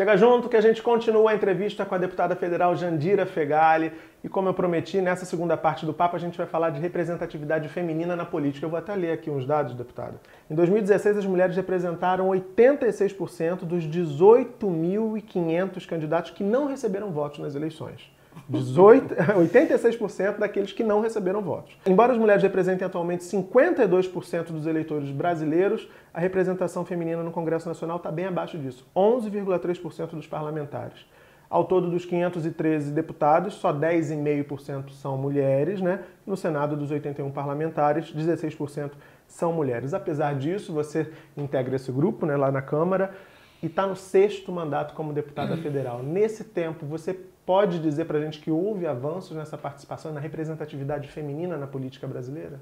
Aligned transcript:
Chega 0.00 0.16
junto 0.16 0.48
que 0.48 0.56
a 0.56 0.62
gente 0.62 0.82
continua 0.82 1.30
a 1.30 1.34
entrevista 1.34 1.84
com 1.84 1.94
a 1.94 1.98
deputada 1.98 2.34
federal 2.34 2.74
Jandira 2.74 3.26
Fegali. 3.26 3.92
E 4.24 4.30
como 4.30 4.48
eu 4.48 4.54
prometi, 4.54 4.98
nessa 4.98 5.26
segunda 5.26 5.58
parte 5.58 5.84
do 5.84 5.92
papo 5.92 6.16
a 6.16 6.18
gente 6.18 6.38
vai 6.38 6.46
falar 6.46 6.70
de 6.70 6.80
representatividade 6.80 7.68
feminina 7.68 8.16
na 8.16 8.24
política. 8.24 8.64
Eu 8.64 8.70
vou 8.70 8.78
até 8.78 8.94
ler 8.94 9.12
aqui 9.12 9.28
uns 9.28 9.44
dados, 9.44 9.74
deputada. 9.74 10.14
Em 10.50 10.54
2016, 10.54 11.18
as 11.18 11.26
mulheres 11.26 11.54
representaram 11.54 12.28
86% 12.28 13.66
dos 13.66 13.84
18.500 13.84 15.86
candidatos 15.86 16.30
que 16.30 16.42
não 16.42 16.66
receberam 16.66 17.10
votos 17.10 17.40
nas 17.40 17.54
eleições. 17.54 18.10
18, 18.48 19.14
86% 19.14 20.38
daqueles 20.38 20.72
que 20.72 20.82
não 20.82 21.00
receberam 21.00 21.40
votos. 21.40 21.76
Embora 21.86 22.12
as 22.12 22.18
mulheres 22.18 22.42
representem 22.42 22.86
atualmente 22.86 23.24
52% 23.24 24.46
dos 24.46 24.66
eleitores 24.66 25.10
brasileiros, 25.10 25.88
a 26.12 26.20
representação 26.20 26.84
feminina 26.84 27.22
no 27.22 27.30
Congresso 27.30 27.68
Nacional 27.68 27.98
está 27.98 28.10
bem 28.10 28.26
abaixo 28.26 28.58
disso, 28.58 28.86
11,3% 28.94 30.10
dos 30.10 30.26
parlamentares. 30.26 31.06
Ao 31.48 31.64
todo 31.64 31.90
dos 31.90 32.04
513 32.04 32.92
deputados, 32.92 33.54
só 33.54 33.72
10,5% 33.72 34.90
são 34.90 35.18
mulheres, 35.18 35.80
né? 35.80 36.04
No 36.24 36.36
Senado, 36.36 36.76
dos 36.76 36.92
81 36.92 37.28
parlamentares, 37.32 38.14
16% 38.14 38.92
são 39.26 39.52
mulheres. 39.52 39.92
Apesar 39.92 40.36
disso, 40.36 40.72
você 40.72 41.10
integra 41.36 41.74
esse 41.74 41.90
grupo 41.90 42.24
né, 42.24 42.36
lá 42.36 42.52
na 42.52 42.62
Câmara 42.62 43.12
e 43.60 43.66
está 43.66 43.84
no 43.84 43.96
sexto 43.96 44.52
mandato 44.52 44.94
como 44.94 45.12
deputada 45.12 45.56
federal. 45.56 46.04
Nesse 46.04 46.44
tempo, 46.44 46.86
você 46.86 47.18
pode 47.50 47.80
dizer 47.80 48.04
para 48.04 48.16
a 48.16 48.20
gente 48.20 48.38
que 48.38 48.48
houve 48.48 48.86
avanços 48.86 49.36
nessa 49.36 49.58
participação, 49.58 50.12
na 50.12 50.20
representatividade 50.20 51.08
feminina 51.08 51.56
na 51.56 51.66
política 51.66 52.06
brasileira? 52.06 52.60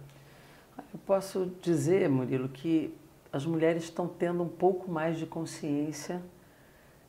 Eu 0.79 0.99
posso 1.07 1.53
dizer, 1.61 2.09
Murilo, 2.09 2.49
que 2.49 2.97
as 3.31 3.45
mulheres 3.45 3.85
estão 3.85 4.09
tendo 4.09 4.43
um 4.43 4.49
pouco 4.49 4.91
mais 4.91 5.19
de 5.19 5.27
consciência 5.27 6.23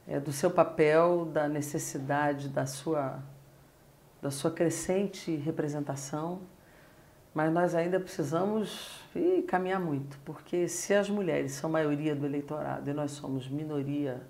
é, 0.06 0.20
do 0.20 0.34
seu 0.34 0.52
papel, 0.52 1.24
da 1.24 1.48
necessidade 1.48 2.50
da 2.50 2.66
sua, 2.66 3.24
da 4.22 4.30
sua 4.30 4.52
crescente 4.52 5.34
representação, 5.38 6.42
mas 7.34 7.50
nós 7.50 7.74
ainda 7.76 7.98
precisamos 7.98 9.00
ih, 9.16 9.42
caminhar 9.44 9.80
muito, 9.80 10.20
porque 10.26 10.68
se 10.68 10.94
as 10.94 11.10
mulheres 11.10 11.54
são 11.54 11.70
maioria 11.70 12.14
do 12.14 12.26
eleitorado 12.26 12.90
e 12.90 12.94
nós 12.94 13.12
somos 13.12 13.48
minoria, 13.48 14.22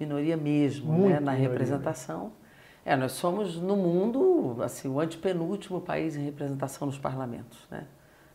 minoria 0.00 0.36
mesmo 0.36 0.92
né, 1.06 1.20
na 1.20 1.30
minoria, 1.30 1.48
representação, 1.48 2.24
né? 2.24 2.41
É, 2.84 2.96
nós 2.96 3.12
somos 3.12 3.56
no 3.56 3.76
mundo 3.76 4.60
assim 4.62 4.88
o 4.88 4.98
antepenúltimo 4.98 5.80
país 5.80 6.16
em 6.16 6.24
representação 6.24 6.86
nos 6.86 6.98
parlamentos, 6.98 7.58
né? 7.70 7.86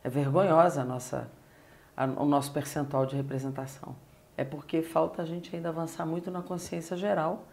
É 0.03 0.09
vergonhosa 0.09 0.81
a 0.81 0.85
nossa, 0.85 1.29
a, 1.95 2.05
o 2.05 2.25
nosso 2.25 2.53
percentual 2.53 3.05
de 3.05 3.15
representação. 3.15 3.95
É 4.37 4.45
porque 4.45 4.81
falta 4.81 5.21
a 5.21 5.25
gente 5.25 5.53
ainda 5.55 5.69
avançar 5.69 6.05
muito 6.05 6.31
na 6.31 6.41
consciência 6.41 6.95
geral 6.95 7.45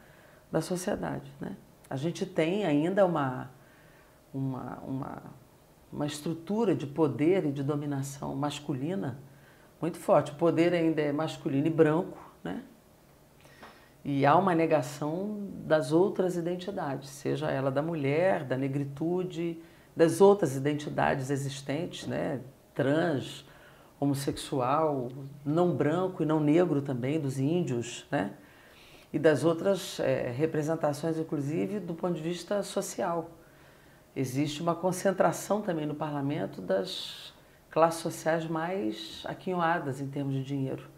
da 0.53 0.61
sociedade, 0.61 1.33
né? 1.41 1.57
A 1.91 1.97
gente 1.97 2.25
tem 2.25 2.65
ainda 2.65 3.05
uma, 3.05 3.51
uma, 4.33 4.79
uma, 4.87 5.23
uma 5.93 6.07
estrutura 6.07 6.75
de 6.75 6.87
poder 6.87 7.45
e 7.45 7.53
de 7.53 7.63
dominação 7.63 8.35
masculina 8.37 9.19
muito 9.81 9.99
forte. 9.99 10.33
O 10.33 10.35
poder 10.37 10.73
ainda 10.73 11.03
é 11.03 11.13
masculino 11.13 11.67
e 11.67 11.71
branco, 11.71 12.19
né? 12.43 12.63
E 14.05 14.27
há 14.27 14.37
uma 14.37 14.55
negação 14.55 15.49
das 15.65 15.91
outras 15.91 16.37
identidades, 16.37 17.09
seja 17.09 17.51
ela 17.51 17.71
da 17.71 17.81
mulher, 17.81 18.45
da 18.45 18.55
negritude, 18.55 19.63
das 19.97 20.21
outras 20.21 20.55
identidades 20.55 21.31
existentes, 21.31 22.07
né? 22.07 22.41
trans, 22.75 23.47
homossexual, 23.99 25.09
não 25.45 25.75
branco 25.75 26.23
e 26.23 26.27
não 26.27 26.39
negro 26.39 26.83
também, 26.83 27.19
dos 27.19 27.39
índios, 27.39 28.07
né? 28.11 28.33
e 29.11 29.19
das 29.19 29.43
outras 29.45 30.01
é, 30.01 30.31
representações, 30.31 31.17
inclusive 31.17 31.81
do 31.81 31.95
ponto 31.95 32.15
de 32.15 32.23
vista 32.23 32.63
social. 32.63 33.31
Existe 34.15 34.61
uma 34.61 34.75
concentração 34.75 35.63
também 35.63 35.87
no 35.87 35.95
parlamento 35.95 36.61
das 36.61 37.33
classes 37.71 38.01
sociais 38.03 38.47
mais 38.47 39.23
aquinhoadas 39.25 40.01
em 40.01 40.09
termos 40.09 40.35
de 40.35 40.45
dinheiro. 40.45 40.94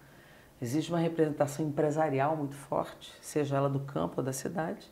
Existe 0.60 0.90
uma 0.90 0.98
representação 0.98 1.66
empresarial 1.66 2.36
muito 2.36 2.54
forte, 2.54 3.12
seja 3.20 3.56
ela 3.56 3.68
do 3.68 3.80
campo 3.80 4.14
ou 4.18 4.24
da 4.24 4.32
cidade, 4.32 4.90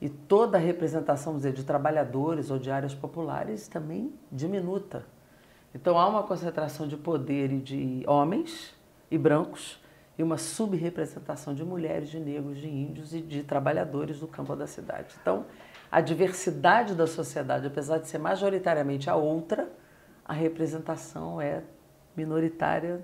e 0.00 0.08
toda 0.08 0.56
a 0.56 0.60
representação 0.60 1.36
dizer, 1.36 1.52
de 1.52 1.64
trabalhadores 1.64 2.50
ou 2.50 2.58
de 2.58 2.70
áreas 2.70 2.94
populares 2.94 3.66
também 3.66 4.12
diminuta. 4.30 5.04
Então 5.74 5.98
há 5.98 6.06
uma 6.06 6.22
concentração 6.22 6.86
de 6.86 6.96
poder 6.96 7.50
e 7.52 7.60
de 7.60 8.04
homens 8.06 8.74
e 9.10 9.18
brancos 9.18 9.82
e 10.16 10.22
uma 10.22 10.38
subrepresentação 10.38 11.54
de 11.54 11.64
mulheres, 11.64 12.08
de 12.08 12.20
negros, 12.20 12.58
de 12.58 12.68
índios 12.68 13.12
e 13.12 13.20
de 13.20 13.42
trabalhadores 13.42 14.20
do 14.20 14.28
campo 14.28 14.52
ou 14.52 14.58
da 14.58 14.66
cidade. 14.66 15.14
Então, 15.20 15.46
a 15.90 16.00
diversidade 16.00 16.94
da 16.94 17.06
sociedade, 17.06 17.66
apesar 17.66 17.98
de 17.98 18.08
ser 18.08 18.18
majoritariamente 18.18 19.10
a 19.10 19.16
outra, 19.16 19.68
a 20.24 20.32
representação 20.32 21.40
é 21.40 21.62
minoritária 22.16 23.02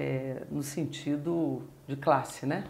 é, 0.00 0.42
no 0.50 0.62
sentido 0.62 1.62
de 1.86 1.94
classe, 1.94 2.46
né? 2.46 2.64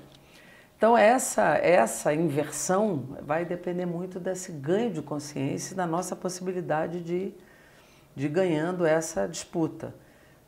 Então 0.76 0.98
essa 0.98 1.56
essa 1.58 2.12
inversão 2.12 3.16
vai 3.22 3.44
depender 3.44 3.86
muito 3.86 4.18
desse 4.18 4.50
ganho 4.50 4.92
de 4.92 5.00
consciência 5.00 5.74
e 5.74 5.76
da 5.76 5.86
nossa 5.86 6.16
possibilidade 6.16 7.00
de, 7.00 7.32
de 8.16 8.28
ganhando 8.28 8.84
essa 8.84 9.28
disputa. 9.28 9.94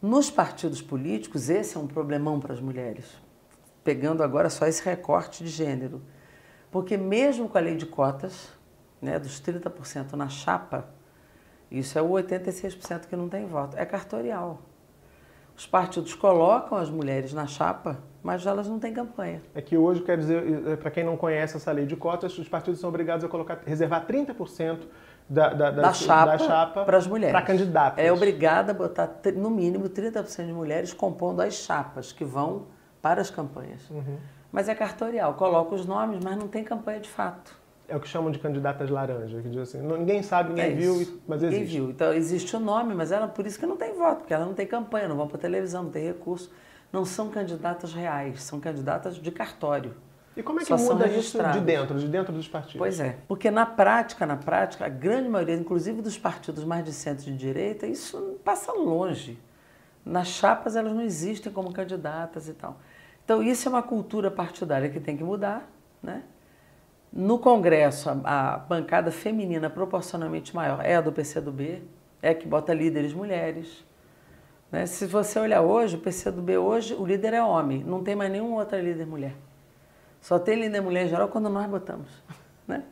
Nos 0.00 0.28
partidos 0.28 0.82
políticos 0.82 1.48
esse 1.48 1.76
é 1.76 1.80
um 1.80 1.86
problemão 1.86 2.40
para 2.40 2.52
as 2.52 2.60
mulheres, 2.60 3.06
pegando 3.84 4.24
agora 4.24 4.50
só 4.50 4.66
esse 4.66 4.82
recorte 4.82 5.44
de 5.44 5.50
gênero, 5.50 6.02
porque 6.72 6.96
mesmo 6.96 7.48
com 7.48 7.58
a 7.58 7.60
lei 7.60 7.76
de 7.76 7.86
cotas, 7.86 8.48
né, 9.00 9.20
dos 9.20 9.40
30% 9.40 10.14
na 10.14 10.28
chapa, 10.28 10.88
isso 11.70 11.96
é 11.96 12.02
o 12.02 12.08
86% 12.08 13.06
que 13.06 13.14
não 13.14 13.28
tem 13.28 13.46
voto, 13.46 13.76
é 13.76 13.86
cartorial. 13.86 14.71
Os 15.62 15.66
partidos 15.68 16.12
colocam 16.12 16.76
as 16.76 16.90
mulheres 16.90 17.32
na 17.32 17.46
chapa, 17.46 17.96
mas 18.20 18.44
elas 18.44 18.66
não 18.66 18.80
têm 18.80 18.92
campanha. 18.92 19.40
É 19.54 19.62
que 19.62 19.76
hoje, 19.76 20.02
quer 20.02 20.18
dizer, 20.18 20.66
é, 20.66 20.74
para 20.74 20.90
quem 20.90 21.04
não 21.04 21.16
conhece 21.16 21.56
essa 21.56 21.70
lei 21.70 21.86
de 21.86 21.94
cotas, 21.94 22.36
os 22.36 22.48
partidos 22.48 22.80
são 22.80 22.88
obrigados 22.88 23.24
a 23.24 23.28
colocar, 23.28 23.60
reservar 23.64 24.04
30% 24.04 24.80
da, 25.30 25.50
da, 25.50 25.70
da, 25.70 25.82
da, 25.82 25.92
chapa, 25.92 26.36
chapa 26.38 26.84
para 26.84 26.98
as 26.98 27.06
mulheres. 27.06 27.32
Para 27.32 27.46
candidatas. 27.46 28.04
É 28.04 28.12
obrigada 28.12 28.72
a 28.72 28.74
botar, 28.74 29.08
no 29.36 29.50
mínimo, 29.50 29.88
30% 29.88 30.46
de 30.46 30.52
mulheres 30.52 30.92
compondo 30.92 31.40
as 31.40 31.54
chapas 31.54 32.10
que 32.10 32.24
vão 32.24 32.66
para 33.00 33.20
as 33.20 33.30
campanhas. 33.30 33.88
Uhum. 33.88 34.18
Mas 34.50 34.68
é 34.68 34.74
cartorial, 34.74 35.34
coloca 35.34 35.76
os 35.76 35.86
nomes, 35.86 36.18
mas 36.24 36.36
não 36.36 36.48
tem 36.48 36.64
campanha 36.64 36.98
de 36.98 37.08
fato 37.08 37.61
é 37.92 37.96
o 37.96 38.00
que 38.00 38.08
chamam 38.08 38.30
de 38.30 38.38
candidatas 38.38 38.88
laranjas, 38.88 39.42
que 39.42 39.50
diz 39.50 39.58
assim, 39.58 39.82
ninguém 39.82 40.22
sabe, 40.22 40.48
ninguém 40.48 40.64
é 40.64 40.74
viu, 40.74 41.20
mas 41.28 41.42
existe. 41.42 41.60
Ninguém 41.60 41.64
viu. 41.66 41.90
Então 41.90 42.12
existe 42.14 42.56
o 42.56 42.58
nome, 42.60 42.94
mas 42.94 43.12
ela 43.12 43.28
por 43.28 43.46
isso 43.46 43.58
que 43.58 43.66
não 43.66 43.76
tem 43.76 43.92
voto, 43.92 44.20
porque 44.20 44.32
ela 44.32 44.46
não 44.46 44.54
tem 44.54 44.66
campanha, 44.66 45.08
não 45.08 45.16
vão 45.16 45.28
para 45.28 45.36
televisão, 45.38 45.84
não 45.84 45.90
tem 45.90 46.06
recurso. 46.06 46.50
Não 46.90 47.04
são 47.04 47.28
candidatas 47.28 47.92
reais, 47.92 48.42
são 48.42 48.58
candidatas 48.58 49.16
de 49.16 49.30
cartório. 49.30 49.94
E 50.34 50.42
como 50.42 50.60
é 50.60 50.62
que 50.62 50.68
Só 50.68 50.78
muda 50.78 51.06
isso 51.06 51.38
de 51.52 51.60
dentro, 51.60 51.98
de 51.98 52.08
dentro 52.08 52.32
dos 52.32 52.48
partidos? 52.48 52.78
Pois 52.78 52.98
é, 52.98 53.18
porque 53.28 53.50
na 53.50 53.66
prática, 53.66 54.24
na 54.24 54.36
prática, 54.36 54.86
a 54.86 54.88
grande 54.88 55.28
maioria, 55.28 55.54
inclusive 55.54 56.00
dos 56.00 56.16
partidos 56.16 56.64
mais 56.64 56.84
de 56.86 56.92
centro 56.92 57.28
e 57.28 57.32
de 57.32 57.36
direita, 57.36 57.86
isso 57.86 58.38
passa 58.42 58.72
longe. 58.72 59.38
Nas 60.02 60.28
chapas 60.28 60.76
elas 60.76 60.94
não 60.94 61.02
existem 61.02 61.52
como 61.52 61.70
candidatas 61.72 62.48
e 62.48 62.54
tal. 62.54 62.80
Então 63.22 63.42
isso 63.42 63.68
é 63.68 63.70
uma 63.70 63.82
cultura 63.82 64.30
partidária 64.30 64.88
que 64.88 64.98
tem 64.98 65.14
que 65.14 65.22
mudar, 65.22 65.70
né? 66.02 66.22
No 67.12 67.38
Congresso, 67.38 68.08
a, 68.08 68.54
a, 68.54 68.56
bancada 68.56 69.10
feminina 69.10 69.68
proporcionalmente 69.68 70.56
maior 70.56 70.82
é 70.82 70.96
a 70.96 71.00
do 71.02 71.12
PCdoB, 71.12 71.82
é 72.22 72.30
a 72.30 72.34
que 72.34 72.46
bota 72.46 72.72
líderes 72.72 73.12
mulheres. 73.12 73.84
Né? 74.70 74.86
Se 74.86 75.04
você 75.04 75.38
olhar 75.38 75.60
hoje, 75.60 75.96
o 75.96 75.98
PCdoB 75.98 76.56
hoje, 76.56 76.94
o 76.94 77.04
líder 77.04 77.34
é 77.34 77.42
homem, 77.42 77.84
não 77.84 78.02
tem 78.02 78.16
mais 78.16 78.32
nenhuma 78.32 78.56
outra 78.56 78.80
líder 78.80 79.06
mulher. 79.06 79.34
Só 80.22 80.38
tem 80.38 80.58
líder 80.58 80.80
mulher 80.80 81.04
em 81.04 81.08
geral 81.08 81.28
quando 81.28 81.48
nós 81.48 81.68
botamos. 81.68 82.08
Né? 82.64 82.84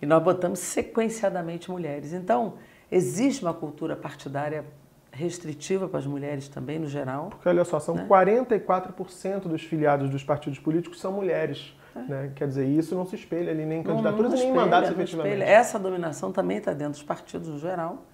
E 0.00 0.06
nós 0.06 0.22
botamos 0.22 0.60
sequenciadamente 0.60 1.70
mulheres. 1.70 2.14
Então, 2.14 2.54
existe 2.90 3.44
uma 3.44 3.52
cultura 3.52 3.94
partidária 3.94 4.64
restritiva 5.12 5.86
para 5.86 5.98
as 5.98 6.06
mulheres 6.06 6.48
também, 6.48 6.78
no 6.78 6.86
geral. 6.86 7.28
Porque, 7.28 7.46
olha 7.46 7.66
só, 7.66 7.78
são 7.78 7.96
né? 7.96 8.06
44% 8.08 9.40
dos 9.40 9.62
filiados 9.62 10.08
dos 10.08 10.24
partidos 10.24 10.58
políticos 10.58 10.98
são 10.98 11.12
mulheres. 11.12 11.74
Né? 11.94 12.32
Quer 12.34 12.48
dizer, 12.48 12.66
isso 12.66 12.94
não 12.94 13.04
se 13.04 13.16
espelha 13.16 13.50
ali 13.50 13.64
nem 13.64 13.80
em 13.80 13.82
candidaturas 13.82 14.32
nem 14.32 14.50
em 14.50 14.54
mandatos 14.54 14.90
efetivamente. 14.90 15.34
Espelha. 15.34 15.50
Essa 15.50 15.78
dominação 15.78 16.32
também 16.32 16.58
está 16.58 16.72
dentro 16.72 16.92
dos 16.92 17.02
partidos 17.02 17.48
no 17.48 17.58
geral. 17.58 18.04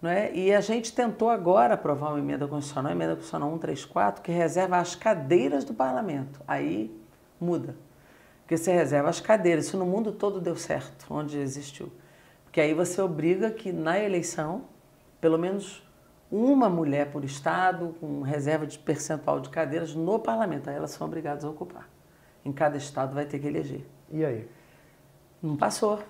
Não 0.00 0.08
é? 0.08 0.32
E 0.34 0.54
a 0.54 0.60
gente 0.60 0.94
tentou 0.94 1.28
agora 1.28 1.74
aprovar 1.74 2.10
uma 2.10 2.18
emenda 2.18 2.48
constitucional, 2.48 2.90
a 2.90 2.94
emenda 2.94 3.14
constitucional 3.14 3.50
134, 3.50 4.22
que 4.22 4.32
reserva 4.32 4.78
as 4.78 4.94
cadeiras 4.94 5.64
do 5.64 5.74
parlamento. 5.74 6.40
Aí 6.48 6.90
muda. 7.38 7.76
Porque 8.42 8.56
você 8.56 8.72
reserva 8.72 9.10
as 9.10 9.20
cadeiras. 9.20 9.66
Isso 9.66 9.76
no 9.76 9.84
mundo 9.84 10.12
todo 10.12 10.40
deu 10.40 10.56
certo, 10.56 11.06
onde 11.10 11.38
existiu. 11.38 11.92
Porque 12.44 12.60
aí 12.60 12.72
você 12.72 13.00
obriga 13.00 13.50
que 13.50 13.72
na 13.72 13.98
eleição, 13.98 14.62
pelo 15.20 15.38
menos 15.38 15.86
uma 16.30 16.68
mulher 16.68 17.10
por 17.10 17.24
estado, 17.24 17.94
com 18.00 18.22
reserva 18.22 18.66
de 18.66 18.78
percentual 18.78 19.38
de 19.38 19.50
cadeiras 19.50 19.94
no 19.94 20.18
parlamento, 20.18 20.70
aí 20.70 20.76
elas 20.76 20.92
são 20.92 21.06
obrigadas 21.06 21.44
a 21.44 21.50
ocupar. 21.50 21.88
Em 22.44 22.52
cada 22.52 22.76
estado 22.76 23.14
vai 23.14 23.24
ter 23.24 23.38
que 23.38 23.46
eleger. 23.46 23.86
E 24.10 24.24
aí? 24.24 24.48
Não 25.42 25.56
passou. 25.56 26.02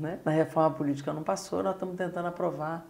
Né? 0.00 0.18
Na 0.22 0.30
reforma 0.30 0.76
política 0.76 1.12
não 1.14 1.22
passou, 1.22 1.62
nós 1.62 1.74
estamos 1.74 1.96
tentando 1.96 2.28
aprovar 2.28 2.86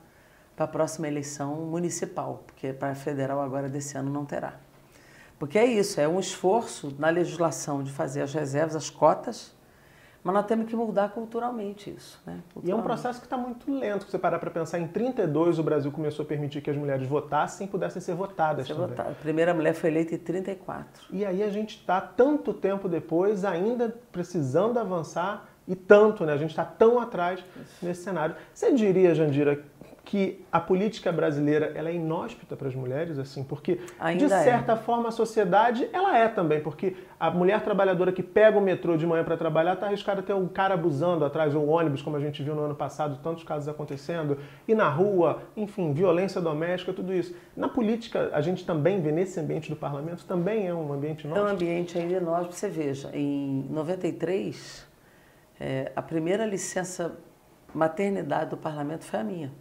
para 0.56 0.64
a 0.64 0.68
próxima 0.68 1.06
eleição 1.06 1.54
municipal, 1.54 2.42
porque 2.44 2.72
para 2.72 2.90
a 2.90 2.94
federal 2.94 3.40
agora 3.40 3.68
desse 3.68 3.96
ano 3.96 4.10
não 4.10 4.24
terá. 4.24 4.54
Porque 5.38 5.58
é 5.58 5.64
isso, 5.64 6.00
é 6.00 6.08
um 6.08 6.20
esforço 6.20 6.94
na 6.98 7.08
legislação 7.08 7.82
de 7.82 7.90
fazer 7.90 8.22
as 8.22 8.34
reservas, 8.34 8.76
as 8.76 8.90
cotas, 8.90 9.54
mas 10.22 10.34
nós 10.34 10.46
temos 10.46 10.68
que 10.68 10.76
mudar 10.76 11.10
culturalmente 11.10 11.90
isso. 11.90 12.20
Né? 12.26 12.40
Culturalmente. 12.52 12.68
E 12.68 12.70
é 12.70 12.74
um 12.74 12.82
processo 12.82 13.20
que 13.20 13.26
está 13.26 13.36
muito 13.36 13.72
lento. 13.72 14.04
Se 14.04 14.10
você 14.10 14.18
parar 14.18 14.38
para 14.38 14.50
pensar, 14.50 14.78
em 14.78 14.86
32 14.86 15.58
o 15.58 15.62
Brasil 15.62 15.90
começou 15.90 16.24
a 16.24 16.26
permitir 16.26 16.60
que 16.60 16.70
as 16.70 16.76
mulheres 16.76 17.06
votassem 17.06 17.66
e 17.66 17.70
pudessem 17.70 18.02
ser 18.02 18.14
votadas 18.14 18.66
ser 18.66 18.74
também. 18.74 18.90
Votada. 18.90 19.10
A 19.10 19.14
primeira 19.14 19.54
mulher 19.54 19.74
foi 19.74 19.90
eleita 19.90 20.14
em 20.14 20.18
34. 20.18 21.06
E 21.10 21.24
aí 21.24 21.42
a 21.42 21.50
gente 21.50 21.76
está, 21.76 22.00
tanto 22.00 22.52
tempo 22.52 22.88
depois, 22.88 23.44
ainda 23.44 23.94
precisando 24.12 24.78
avançar 24.78 25.48
e 25.66 25.74
tanto, 25.74 26.24
né? 26.24 26.32
A 26.32 26.36
gente 26.36 26.50
está 26.50 26.64
tão 26.64 26.98
atrás 26.98 27.40
isso. 27.40 27.86
nesse 27.86 28.02
cenário. 28.02 28.34
Você 28.52 28.72
diria, 28.72 29.14
Jandira, 29.14 29.62
que 30.10 30.44
a 30.50 30.58
política 30.58 31.12
brasileira 31.12 31.70
ela 31.72 31.88
é 31.88 31.94
inóspita 31.94 32.56
para 32.56 32.66
as 32.66 32.74
mulheres, 32.74 33.16
assim, 33.16 33.44
porque 33.44 33.78
Ainda 34.00 34.26
de 34.26 34.32
é. 34.32 34.42
certa 34.42 34.72
é. 34.72 34.76
forma 34.76 35.08
a 35.08 35.12
sociedade 35.12 35.88
ela 35.92 36.18
é 36.18 36.26
também, 36.26 36.60
porque 36.60 36.96
a 37.20 37.30
mulher 37.30 37.60
trabalhadora 37.62 38.10
que 38.10 38.20
pega 38.20 38.58
o 38.58 38.60
metrô 38.60 38.96
de 38.96 39.06
manhã 39.06 39.22
para 39.22 39.36
trabalhar 39.36 39.74
está 39.74 39.86
arriscada 39.86 40.18
a 40.18 40.22
ter 40.24 40.34
um 40.34 40.48
cara 40.48 40.74
abusando 40.74 41.24
atrás, 41.24 41.54
ou 41.54 41.64
um 41.64 41.70
ônibus, 41.70 42.02
como 42.02 42.16
a 42.16 42.20
gente 42.20 42.42
viu 42.42 42.56
no 42.56 42.64
ano 42.64 42.74
passado, 42.74 43.20
tantos 43.22 43.44
casos 43.44 43.68
acontecendo, 43.68 44.38
e 44.66 44.74
na 44.74 44.88
rua, 44.88 45.44
enfim, 45.56 45.92
violência 45.92 46.40
doméstica, 46.40 46.92
tudo 46.92 47.14
isso. 47.14 47.32
Na 47.56 47.68
política, 47.68 48.30
a 48.32 48.40
gente 48.40 48.66
também 48.66 49.00
vê 49.00 49.12
nesse 49.12 49.38
ambiente 49.38 49.70
do 49.70 49.76
parlamento, 49.76 50.24
também 50.24 50.66
é 50.66 50.74
um 50.74 50.92
ambiente 50.92 51.24
inóspito? 51.24 51.46
É 51.46 51.48
um 51.48 51.54
ambiente 51.54 51.96
ainda 51.96 52.14
inóspito, 52.14 52.56
você 52.56 52.68
veja, 52.68 53.12
em 53.14 53.64
93, 53.70 54.88
é, 55.60 55.92
a 55.94 56.02
primeira 56.02 56.44
licença 56.44 57.16
maternidade 57.72 58.50
do 58.50 58.56
parlamento 58.56 59.04
foi 59.04 59.20
a 59.20 59.22
minha 59.22 59.52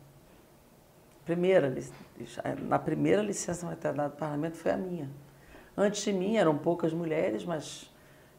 primeira, 1.30 1.72
na 2.68 2.80
primeira 2.80 3.22
licença 3.22 3.68
maternidade 3.68 4.14
do 4.14 4.18
parlamento 4.18 4.58
foi 4.58 4.72
a 4.72 4.78
minha. 4.78 5.08
Antes 5.78 6.04
de 6.04 6.12
mim 6.12 6.38
eram 6.38 6.58
poucas 6.58 6.92
mulheres, 6.92 7.46
mas 7.46 7.88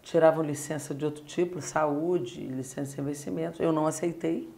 tiravam 0.02 0.42
licença 0.42 0.92
de 0.92 1.04
outro 1.04 1.22
tipo, 1.22 1.60
saúde, 1.60 2.44
licença 2.48 2.96
de 2.96 3.00
investimento. 3.00 3.62
Eu 3.62 3.72
não 3.72 3.86
aceitei. 3.86 4.52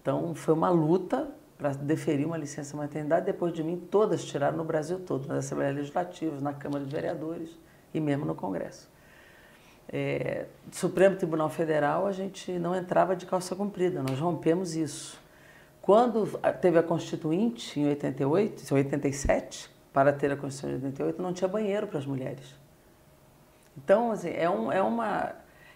Então 0.00 0.34
foi 0.34 0.54
uma 0.54 0.70
luta 0.70 1.30
para 1.58 1.74
deferir 1.74 2.26
uma 2.26 2.38
licença 2.38 2.74
maternidade. 2.74 3.26
Depois 3.26 3.52
de 3.52 3.62
mim, 3.62 3.76
todas 3.76 4.24
tiraram 4.24 4.56
no 4.56 4.64
Brasil 4.64 4.98
todo, 5.00 5.28
nas 5.28 5.44
Assembleias 5.44 5.76
Legislativas, 5.76 6.40
na 6.40 6.54
Câmara 6.54 6.82
de 6.86 6.90
Vereadores 6.90 7.50
e 7.92 8.00
mesmo 8.00 8.24
no 8.24 8.34
Congresso. 8.34 8.90
É, 9.90 10.46
Supremo 10.70 11.16
Tribunal 11.16 11.50
Federal, 11.50 12.06
a 12.06 12.12
gente 12.12 12.50
não 12.52 12.74
entrava 12.74 13.14
de 13.14 13.26
calça 13.26 13.54
comprida, 13.54 14.02
nós 14.02 14.18
rompemos 14.18 14.74
isso. 14.74 15.21
Quando 15.82 16.38
teve 16.60 16.78
a 16.78 16.82
Constituinte, 16.82 17.80
em 17.80 17.88
88, 17.88 18.72
87, 18.72 19.68
para 19.92 20.12
ter 20.12 20.30
a 20.30 20.36
Constituição 20.36 20.70
de 20.70 20.86
88, 20.86 21.20
não 21.20 21.32
tinha 21.32 21.48
banheiro 21.48 21.88
para 21.88 21.98
as 21.98 22.06
mulheres. 22.06 22.54
Então, 23.76 24.12
assim, 24.12 24.30
é, 24.30 24.48
um, 24.48 24.70
é, 24.70 24.80
uma, 24.80 25.34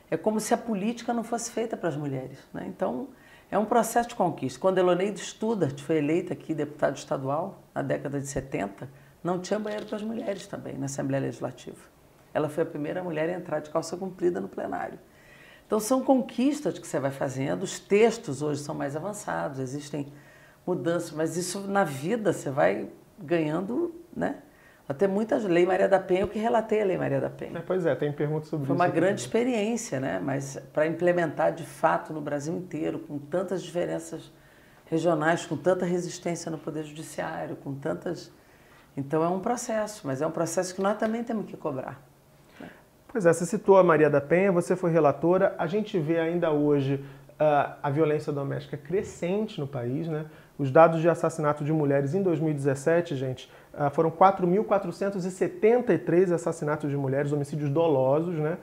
é 0.08 0.16
como 0.16 0.38
se 0.38 0.54
a 0.54 0.56
política 0.56 1.12
não 1.12 1.24
fosse 1.24 1.50
feita 1.50 1.76
para 1.76 1.88
as 1.88 1.96
mulheres. 1.96 2.38
Né? 2.54 2.66
Então, 2.68 3.08
é 3.50 3.58
um 3.58 3.64
processo 3.64 4.10
de 4.10 4.14
conquista. 4.14 4.60
Quando 4.60 4.78
Eloneide 4.78 5.18
Studart 5.18 5.80
foi 5.80 5.96
eleita 5.96 6.34
aqui 6.34 6.54
deputada 6.54 6.96
estadual, 6.96 7.62
na 7.74 7.82
década 7.82 8.20
de 8.20 8.28
70, 8.28 8.88
não 9.24 9.40
tinha 9.40 9.58
banheiro 9.58 9.86
para 9.86 9.96
as 9.96 10.02
mulheres 10.02 10.46
também 10.46 10.78
na 10.78 10.86
Assembleia 10.86 11.24
Legislativa. 11.24 11.80
Ela 12.32 12.48
foi 12.48 12.62
a 12.62 12.66
primeira 12.66 13.02
mulher 13.02 13.28
a 13.28 13.32
entrar 13.32 13.58
de 13.58 13.70
calça 13.70 13.96
comprida 13.96 14.40
no 14.40 14.48
plenário. 14.48 15.00
Então 15.66 15.80
são 15.80 16.02
conquistas 16.02 16.78
que 16.78 16.86
você 16.86 17.00
vai 17.00 17.10
fazendo, 17.10 17.64
os 17.64 17.78
textos 17.80 18.40
hoje 18.40 18.60
são 18.60 18.74
mais 18.74 18.94
avançados, 18.94 19.58
existem 19.58 20.06
mudanças, 20.66 21.10
mas 21.10 21.36
isso 21.36 21.60
na 21.60 21.82
vida 21.82 22.32
você 22.32 22.50
vai 22.50 22.88
ganhando, 23.18 23.94
né? 24.14 24.36
Até 24.88 25.08
muitas 25.08 25.42
Lei 25.42 25.66
Maria 25.66 25.88
da 25.88 25.98
Penha, 25.98 26.20
eu 26.20 26.28
que 26.28 26.38
relatei 26.38 26.80
a 26.80 26.84
Lei 26.84 26.96
Maria 26.96 27.20
da 27.20 27.28
Penha. 27.28 27.58
É, 27.58 27.62
pois 27.62 27.84
é, 27.84 27.94
tem 27.96 28.12
perguntas 28.12 28.48
sobre 28.48 28.66
Foi 28.66 28.76
isso. 28.76 28.78
Foi 28.78 28.88
uma 28.88 28.94
grande 28.94 29.20
experiência, 29.20 29.98
né? 29.98 30.20
Mas 30.22 30.56
para 30.72 30.86
implementar 30.86 31.52
de 31.52 31.64
fato 31.64 32.12
no 32.12 32.20
Brasil 32.20 32.54
inteiro, 32.54 33.00
com 33.00 33.18
tantas 33.18 33.64
diferenças 33.64 34.32
regionais, 34.84 35.44
com 35.44 35.56
tanta 35.56 35.84
resistência 35.84 36.52
no 36.52 36.58
Poder 36.58 36.84
Judiciário, 36.84 37.56
com 37.56 37.74
tantas. 37.74 38.30
Então 38.96 39.24
é 39.24 39.28
um 39.28 39.40
processo, 39.40 40.06
mas 40.06 40.22
é 40.22 40.26
um 40.26 40.30
processo 40.30 40.72
que 40.72 40.80
nós 40.80 40.96
também 40.96 41.24
temos 41.24 41.46
que 41.46 41.56
cobrar. 41.56 42.00
Pois 43.08 43.24
é, 43.24 43.32
você 43.32 43.46
citou 43.46 43.78
a 43.78 43.84
Maria 43.84 44.10
da 44.10 44.20
Penha, 44.20 44.52
você 44.52 44.76
foi 44.76 44.90
relatora. 44.90 45.54
A 45.58 45.66
gente 45.66 45.98
vê 45.98 46.18
ainda 46.18 46.50
hoje 46.50 47.02
uh, 47.40 47.72
a 47.82 47.90
violência 47.90 48.32
doméstica 48.32 48.76
crescente 48.76 49.58
no 49.60 49.66
país, 49.66 50.06
né? 50.08 50.26
Os 50.58 50.70
dados 50.70 51.00
de 51.00 51.08
assassinato 51.08 51.64
de 51.64 51.72
mulheres 51.72 52.14
em 52.14 52.22
2017, 52.22 53.14
gente, 53.14 53.50
uh, 53.74 53.88
foram 53.90 54.10
4.473 54.10 56.32
assassinatos 56.32 56.90
de 56.90 56.96
mulheres, 56.96 57.30
homicídios 57.32 57.70
dolosos, 57.70 58.34
né? 58.34 58.58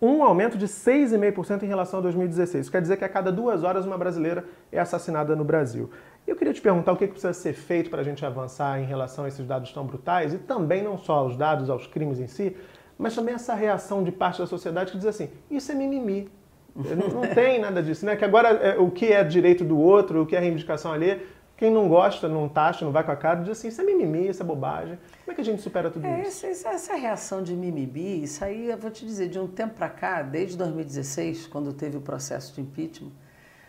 Um 0.00 0.22
aumento 0.22 0.56
de 0.56 0.68
6,5% 0.68 1.64
em 1.64 1.66
relação 1.66 1.98
a 1.98 2.02
2016. 2.02 2.66
Isso 2.66 2.70
quer 2.70 2.80
dizer 2.80 2.98
que 2.98 3.04
a 3.04 3.08
cada 3.08 3.32
duas 3.32 3.64
horas 3.64 3.84
uma 3.84 3.98
brasileira 3.98 4.44
é 4.70 4.78
assassinada 4.78 5.34
no 5.34 5.42
Brasil. 5.42 5.90
Eu 6.24 6.36
queria 6.36 6.54
te 6.54 6.60
perguntar 6.60 6.92
o 6.92 6.96
que 6.96 7.08
precisa 7.08 7.32
ser 7.32 7.54
feito 7.54 7.90
para 7.90 8.02
a 8.02 8.04
gente 8.04 8.24
avançar 8.24 8.80
em 8.80 8.84
relação 8.84 9.24
a 9.24 9.28
esses 9.28 9.44
dados 9.44 9.72
tão 9.72 9.84
brutais 9.84 10.32
e 10.32 10.38
também 10.38 10.84
não 10.84 10.96
só 10.96 11.14
aos 11.14 11.36
dados, 11.36 11.68
aos 11.68 11.88
crimes 11.88 12.20
em 12.20 12.28
si, 12.28 12.56
mas 12.98 13.14
também 13.14 13.34
essa 13.34 13.54
reação 13.54 14.02
de 14.02 14.10
parte 14.10 14.40
da 14.40 14.46
sociedade 14.46 14.90
que 14.90 14.98
diz 14.98 15.06
assim: 15.06 15.30
isso 15.48 15.70
é 15.70 15.74
mimimi. 15.74 16.28
Não, 16.74 17.22
não 17.22 17.34
tem 17.34 17.60
nada 17.60 17.82
disso, 17.82 18.04
né? 18.04 18.16
Que 18.16 18.24
agora 18.24 18.48
é, 18.48 18.76
o 18.76 18.90
que 18.90 19.06
é 19.06 19.22
direito 19.22 19.64
do 19.64 19.78
outro, 19.78 20.22
o 20.22 20.26
que 20.26 20.36
é 20.36 20.40
reivindicação 20.40 20.92
ali, 20.92 21.26
quem 21.56 21.72
não 21.72 21.88
gosta, 21.88 22.28
não 22.28 22.48
taxa, 22.48 22.84
não 22.84 22.92
vai 22.92 23.02
com 23.04 23.12
a 23.12 23.16
cara, 23.16 23.40
diz 23.40 23.50
assim: 23.50 23.68
isso 23.68 23.80
é 23.80 23.84
mimimi, 23.84 24.28
isso 24.28 24.42
é 24.42 24.46
bobagem. 24.46 24.98
Como 25.24 25.32
é 25.32 25.34
que 25.34 25.40
a 25.40 25.44
gente 25.44 25.62
supera 25.62 25.90
tudo 25.90 26.06
é, 26.06 26.22
isso? 26.22 26.44
Essa, 26.44 26.70
essa 26.70 26.94
reação 26.94 27.42
de 27.42 27.54
mimimi, 27.54 28.24
isso 28.24 28.44
aí 28.44 28.68
eu 28.68 28.76
vou 28.76 28.90
te 28.90 29.06
dizer, 29.06 29.28
de 29.28 29.38
um 29.38 29.46
tempo 29.46 29.74
para 29.74 29.88
cá, 29.88 30.22
desde 30.22 30.56
2016, 30.56 31.46
quando 31.46 31.72
teve 31.72 31.96
o 31.96 32.00
processo 32.00 32.54
de 32.54 32.60
impeachment, 32.60 33.12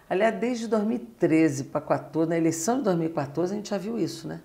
aliás, 0.10 0.36
desde 0.40 0.68
2013 0.68 1.66
para 1.66 1.82
2014, 1.82 2.30
na 2.30 2.38
eleição 2.38 2.78
de 2.78 2.84
2014, 2.84 3.54
a 3.54 3.56
gente 3.56 3.70
já 3.70 3.78
viu 3.78 3.98
isso, 3.98 4.28
né? 4.28 4.42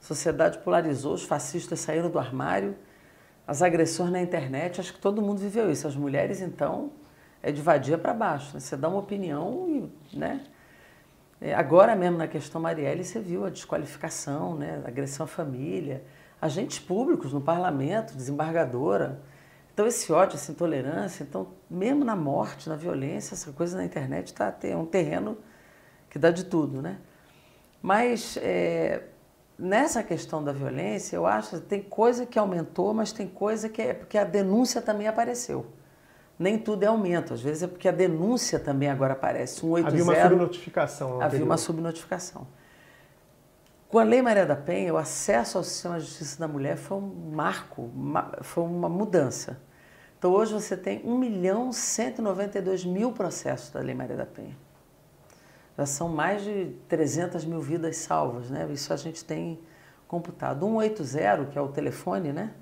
A 0.00 0.04
sociedade 0.04 0.58
polarizou, 0.58 1.14
os 1.14 1.24
fascistas 1.24 1.80
saíram 1.80 2.10
do 2.10 2.18
armário 2.18 2.74
as 3.50 3.62
agressões 3.62 4.12
na 4.12 4.22
internet, 4.22 4.80
acho 4.80 4.94
que 4.94 5.00
todo 5.00 5.20
mundo 5.20 5.38
viveu 5.40 5.68
isso. 5.72 5.84
As 5.88 5.96
mulheres, 5.96 6.40
então, 6.40 6.92
é 7.42 7.50
de 7.50 7.60
vadia 7.60 7.98
para 7.98 8.14
baixo. 8.14 8.54
Né? 8.54 8.60
Você 8.60 8.76
dá 8.76 8.88
uma 8.88 9.00
opinião 9.00 9.66
e, 9.68 10.16
né? 10.16 10.44
É, 11.40 11.52
agora 11.52 11.96
mesmo 11.96 12.16
na 12.16 12.28
questão 12.28 12.60
Marielle, 12.60 13.02
você 13.02 13.18
viu 13.18 13.44
a 13.44 13.50
desqualificação, 13.50 14.54
né? 14.54 14.80
Agressão 14.84 15.24
à 15.24 15.26
família, 15.26 16.04
agentes 16.40 16.78
públicos 16.78 17.32
no 17.32 17.40
parlamento, 17.40 18.14
desembargadora. 18.14 19.20
Então, 19.74 19.84
esse 19.84 20.12
ódio, 20.12 20.36
essa 20.36 20.52
intolerância, 20.52 21.24
então, 21.24 21.48
mesmo 21.68 22.04
na 22.04 22.14
morte, 22.14 22.68
na 22.68 22.76
violência, 22.76 23.34
essa 23.34 23.50
coisa 23.50 23.76
na 23.76 23.84
internet 23.84 24.32
tá, 24.32 24.54
é 24.62 24.76
um 24.76 24.86
terreno 24.86 25.36
que 26.08 26.20
dá 26.20 26.30
de 26.30 26.44
tudo, 26.44 26.80
né? 26.80 26.98
Mas 27.82 28.38
é, 28.40 29.08
nessa 29.60 30.02
questão 30.02 30.42
da 30.42 30.52
violência, 30.52 31.16
eu 31.16 31.26
acho 31.26 31.50
que 31.50 31.60
tem 31.60 31.82
coisa 31.82 32.24
que 32.24 32.38
aumentou, 32.38 32.94
mas 32.94 33.12
tem 33.12 33.28
coisa 33.28 33.68
que 33.68 33.82
é 33.82 33.94
porque 33.94 34.16
a 34.16 34.24
denúncia 34.24 34.80
também 34.80 35.06
apareceu. 35.06 35.66
Nem 36.38 36.58
tudo 36.58 36.82
é 36.82 36.86
aumento, 36.86 37.34
às 37.34 37.42
vezes 37.42 37.62
é 37.62 37.66
porque 37.66 37.86
a 37.86 37.92
denúncia 37.92 38.58
também 38.58 38.88
agora 38.88 39.12
aparece. 39.12 39.60
180, 39.60 39.88
havia 39.88 40.02
uma 40.02 40.22
subnotificação. 40.22 41.20
Havia 41.20 41.44
uma 41.44 41.56
subnotificação. 41.58 42.46
Com 43.88 43.98
a 43.98 44.04
Lei 44.04 44.22
Maria 44.22 44.46
da 44.46 44.56
Penha, 44.56 44.94
o 44.94 44.96
acesso 44.96 45.58
ao 45.58 45.64
sistema 45.64 45.98
de 45.98 46.06
justiça 46.06 46.38
da 46.40 46.48
mulher 46.48 46.76
foi 46.76 46.96
um 46.96 47.30
marco, 47.32 47.90
foi 48.40 48.64
uma 48.64 48.88
mudança. 48.88 49.60
Então 50.18 50.32
hoje 50.32 50.52
você 50.52 50.76
tem 50.76 51.02
1 51.04 51.18
milhão 51.18 51.72
192 51.72 52.84
mil 52.84 53.12
processos 53.12 53.70
da 53.70 53.80
Lei 53.80 53.94
Maria 53.94 54.16
da 54.16 54.26
Penha 54.26 54.56
já 55.80 55.86
são 55.86 56.10
mais 56.10 56.44
de 56.44 56.74
300 56.88 57.42
mil 57.46 57.60
vidas 57.60 57.96
salvas, 57.96 58.50
né? 58.50 58.68
Isso 58.70 58.92
a 58.92 58.96
gente 58.96 59.24
tem 59.24 59.58
computado. 60.06 60.66
180, 60.66 61.46
que 61.46 61.58
é 61.58 61.60
o 61.62 61.68
telefone, 61.68 62.34
né? 62.34 62.52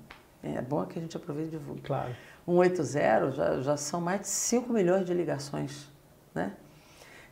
É 0.41 0.61
bom 0.61 0.85
que 0.85 0.97
a 0.97 1.01
gente 1.01 1.17
aproveite 1.17 1.53
e 1.53 1.59
divulgue. 1.59 1.81
Claro. 1.81 2.15
180 2.45 3.31
já, 3.31 3.61
já 3.61 3.75
são 3.75 3.99
mais 3.99 4.21
de 4.21 4.27
5 4.27 4.71
milhões 4.71 5.05
de 5.05 5.13
ligações, 5.13 5.91
né? 6.33 6.53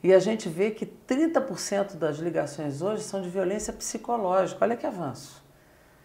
E 0.03 0.13
a 0.13 0.20
gente 0.20 0.50
vê 0.50 0.72
que 0.72 0.86
30% 0.86 1.96
das 1.96 2.17
ligações 2.17 2.82
hoje 2.82 3.03
são 3.03 3.22
de 3.22 3.29
violência 3.29 3.72
psicológica. 3.72 4.65
Olha 4.65 4.75
que 4.75 4.86
avanço. 4.86 5.41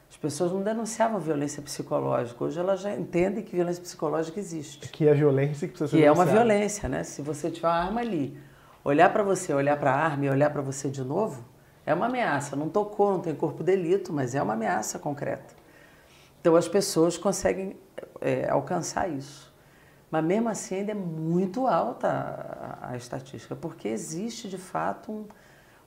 As 0.08 0.16
pessoas 0.16 0.52
não 0.52 0.62
denunciavam 0.62 1.18
violência 1.18 1.60
psicológica. 1.60 2.44
Hoje 2.44 2.58
elas 2.58 2.80
já 2.80 2.94
entendem 2.94 3.42
que 3.42 3.56
violência 3.56 3.82
psicológica 3.82 4.38
existe. 4.38 4.88
Que 4.90 5.08
é 5.08 5.14
violência 5.14 5.66
que 5.66 5.72
precisa 5.72 5.90
ser 5.90 5.96
Que 5.96 6.04
é 6.04 6.12
uma 6.12 6.24
violência, 6.24 6.88
né? 6.88 7.02
Se 7.02 7.20
você 7.20 7.50
tiver 7.50 7.66
uma 7.66 7.74
arma 7.74 8.00
ali, 8.00 8.38
Olhar 8.84 9.12
para 9.12 9.22
você, 9.22 9.54
olhar 9.54 9.78
para 9.78 9.92
a 9.92 9.96
arma 9.96 10.24
e 10.24 10.28
olhar 10.28 10.50
para 10.50 10.60
você 10.60 10.90
de 10.90 11.04
novo 11.04 11.44
é 11.86 11.94
uma 11.94 12.06
ameaça. 12.06 12.56
Não 12.56 12.68
tocou, 12.68 13.12
não 13.12 13.20
tem 13.20 13.34
corpo 13.34 13.58
de 13.58 13.76
delito, 13.76 14.12
mas 14.12 14.34
é 14.34 14.42
uma 14.42 14.54
ameaça 14.54 14.98
concreta. 14.98 15.54
Então 16.40 16.56
as 16.56 16.66
pessoas 16.66 17.16
conseguem 17.16 17.76
é, 18.20 18.48
alcançar 18.48 19.08
isso. 19.08 19.52
Mas 20.10 20.24
mesmo 20.24 20.48
assim 20.48 20.76
ainda 20.76 20.90
é 20.90 20.96
muito 20.96 21.68
alta 21.68 22.08
a, 22.08 22.90
a 22.90 22.96
estatística, 22.96 23.54
porque 23.54 23.86
existe 23.86 24.48
de 24.48 24.58
fato 24.58 25.12
um, 25.12 25.26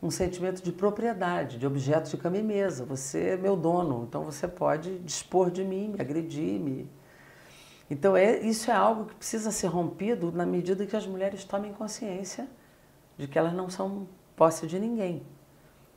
um 0.02 0.10
sentimento 0.10 0.64
de 0.64 0.72
propriedade, 0.72 1.60
de 1.60 1.68
objeto 1.68 2.10
de 2.10 2.16
cama 2.16 2.38
e 2.38 2.44
mesa. 2.44 2.86
Você 2.86 3.32
é 3.32 3.38
meu 3.38 3.58
dono, 3.58 4.06
então 4.08 4.24
você 4.24 4.48
pode 4.48 5.00
dispor 5.00 5.52
de 5.52 5.66
mim, 5.66 5.90
me 5.90 6.02
agredir, 6.02 6.62
me... 6.62 6.90
Então 7.90 8.16
é, 8.16 8.40
isso 8.40 8.72
é 8.72 8.74
algo 8.74 9.06
que 9.06 9.16
precisa 9.16 9.52
ser 9.52 9.68
rompido 9.68 10.32
na 10.32 10.46
medida 10.46 10.86
que 10.86 10.96
as 10.96 11.06
mulheres 11.06 11.44
tomem 11.44 11.74
consciência 11.74 12.48
de 13.18 13.28
que 13.28 13.38
elas 13.38 13.54
não 13.54 13.70
são 13.70 14.08
posse 14.36 14.68
de 14.68 14.80
ninguém 14.80 15.24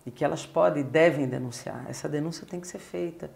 e 0.07 0.11
que 0.11 0.25
elas 0.25 0.47
podem 0.47 0.83
e 0.83 0.87
devem 0.87 1.29
denunciar. 1.29 1.85
Essa 1.89 2.09
denúncia 2.09 2.47
tem 2.47 2.61
que 2.61 2.67
ser 2.67 2.79
feita. 2.79 3.31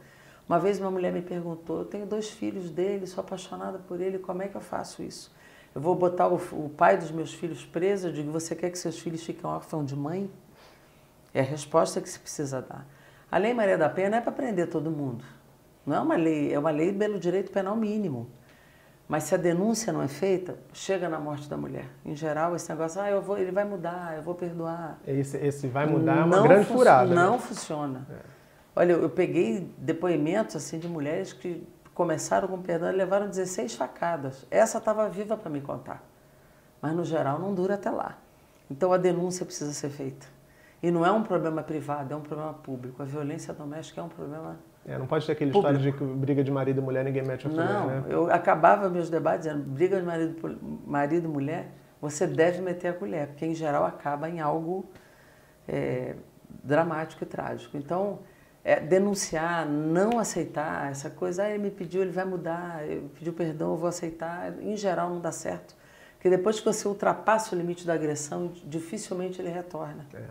Uma 0.49 0.59
vez 0.59 0.79
uma 0.79 0.91
mulher 0.91 1.13
me 1.13 1.23
perguntou: 1.23 1.81
eu 1.81 1.85
tenho 1.85 2.07
dois 2.07 2.31
filhos 2.31 2.71
dele, 2.71 3.07
sou 3.07 3.23
apaixonada 3.23 3.79
por 3.79 4.01
ele, 4.01 4.19
como 4.19 4.43
é 4.43 4.49
que 4.49 4.57
eu 4.57 4.61
faço 4.61 5.03
isso? 5.03 5.35
Eu 5.75 5.81
vou 5.81 5.95
botar 5.95 6.29
o, 6.29 6.37
o 6.53 6.69
pai 6.69 6.97
dos 6.97 7.11
meus 7.11 7.33
filhos 7.33 7.65
preso? 7.65 8.09
Eu 8.09 8.13
digo: 8.13 8.31
você 8.31 8.55
quer 8.55 8.71
que 8.71 8.79
seus 8.79 8.99
filhos 8.99 9.23
fiquem 9.23 9.49
órfãos 9.49 9.87
de 9.87 9.97
mãe? 9.97 10.31
É 11.35 11.41
a 11.41 11.45
resposta 11.45 12.01
que 12.01 12.09
se 12.09 12.19
precisa 12.19 12.61
dar. 12.61 12.87
A 13.31 13.39
Lei 13.39 13.55
Maria 13.55 13.79
da 13.79 13.89
Penha 13.89 14.11
não 14.11 14.19
é 14.19 14.21
para 14.21 14.33
prender 14.33 14.69
todo 14.69 14.91
mundo. 14.91 15.25
Não 15.87 15.97
é 15.97 16.01
uma 16.01 16.17
lei, 16.17 16.53
é 16.53 16.59
uma 16.59 16.71
lei 16.71 16.93
pelo 16.93 17.19
direito 17.19 17.51
penal 17.51 17.75
mínimo. 17.75 18.29
Mas 19.09 19.25
se 19.25 19.35
a 19.35 19.39
denúncia 19.39 19.93
não 19.93 20.03
é 20.03 20.09
feita, 20.09 20.57
chega 20.73 21.09
na 21.09 21.19
morte 21.19 21.49
da 21.49 21.57
mulher. 21.57 21.87
Em 22.05 22.17
geral, 22.17 22.57
esse 22.57 22.69
negócio, 22.71 23.01
ah, 23.01 23.11
eu 23.11 23.21
vou, 23.21 23.37
ele 23.37 23.51
vai 23.51 23.65
mudar, 23.65 24.17
eu 24.17 24.23
vou 24.23 24.35
perdoar. 24.35 24.99
Esse, 25.07 25.37
esse 25.37 25.67
vai 25.67 25.87
mudar 25.87 26.19
é 26.19 26.25
uma 26.25 26.37
não 26.37 26.43
grande 26.45 26.67
furada. 26.67 27.15
Não 27.15 27.33
né? 27.33 27.39
funciona. 27.39 28.07
É. 28.11 28.17
Olha, 28.75 28.93
eu 28.93 29.11
peguei 29.11 29.71
depoimentos 29.77 30.57
assim 30.57 30.79
de 30.79 30.89
mulheres 30.89 31.33
que 31.33 31.67
começaram 31.93 32.49
com 32.49 32.61
perdão 32.63 32.91
e 32.91 32.93
levaram 32.93 33.29
16 33.29 33.75
facadas. 33.75 34.47
Essa 34.51 34.79
estava 34.79 35.09
viva 35.09 35.37
para 35.37 35.51
me 35.51 35.61
contar. 35.61 36.03
Mas 36.81 36.95
no 36.95 37.05
geral 37.05 37.39
não 37.39 37.55
dura 37.55 37.75
até 37.75 37.91
lá. 37.91 38.17
Então 38.71 38.93
a 38.93 38.97
denúncia 38.97 39.45
precisa 39.45 39.73
ser 39.73 39.91
feita. 39.91 40.27
E 40.83 40.91
não 40.91 41.05
é 41.05 41.13
um 41.13 41.23
problema 41.23 41.63
privado, 41.63 42.13
é 42.13 42.17
um 42.17 42.23
problema 42.23 42.55
público. 42.55 43.03
A 43.03 43.05
violência 43.05 43.53
doméstica 43.53 44.01
é 44.01 44.05
um 44.05 44.09
problema 44.09 44.59
é, 44.87 44.99
não 44.99 45.07
pode 45.07 45.25
ter 45.25 45.33
aquele 45.33 45.53
público. 45.53 45.75
história 45.75 45.93
de 45.93 45.97
que 45.97 46.05
briga 46.05 46.43
de 46.43 46.51
marido 46.51 46.81
e 46.81 46.85
mulher 46.85 47.05
ninguém 47.05 47.23
mete 47.23 47.47
a 47.47 47.51
colher, 47.51 47.69
não, 47.69 47.87
né? 47.87 48.05
eu 48.09 48.33
acabava 48.33 48.89
meus 48.89 49.09
debates 49.09 49.47
dizendo, 49.47 49.63
briga 49.63 50.01
de 50.01 50.07
marido, 50.07 50.59
marido 50.87 51.25
e 51.27 51.29
mulher, 51.29 51.69
você 52.01 52.27
deve 52.27 52.61
meter 52.61 52.89
a 52.89 52.93
colher, 52.93 53.29
porque 53.29 53.47
em 53.47 53.55
geral 53.55 53.85
acaba 53.85 54.29
em 54.29 54.41
algo 54.41 54.85
é, 55.69 56.17
dramático 56.65 57.23
e 57.23 57.27
trágico. 57.27 57.77
Então, 57.77 58.19
é, 58.65 58.81
denunciar, 58.81 59.67
não 59.67 60.19
aceitar 60.19 60.91
essa 60.91 61.11
coisa, 61.11 61.45
ah, 61.45 61.51
ele 61.51 61.63
me 61.63 61.71
pediu, 61.71 62.03
ele 62.03 62.11
vai 62.11 62.25
mudar, 62.25 62.85
ele 62.85 63.09
pediu 63.15 63.33
perdão, 63.33 63.71
eu 63.71 63.77
vou 63.77 63.89
aceitar, 63.89 64.53
em 64.61 64.77
geral 64.77 65.11
não 65.11 65.21
dá 65.21 65.31
certo. 65.31 65.77
Porque 66.15 66.31
depois 66.31 66.59
que 66.59 66.65
você 66.65 66.87
ultrapassa 66.87 67.55
o 67.55 67.59
limite 67.59 67.87
da 67.87 67.95
agressão, 67.95 68.53
dificilmente 68.65 69.41
ele 69.41 69.51
retorna. 69.51 70.07
É, 70.15 70.23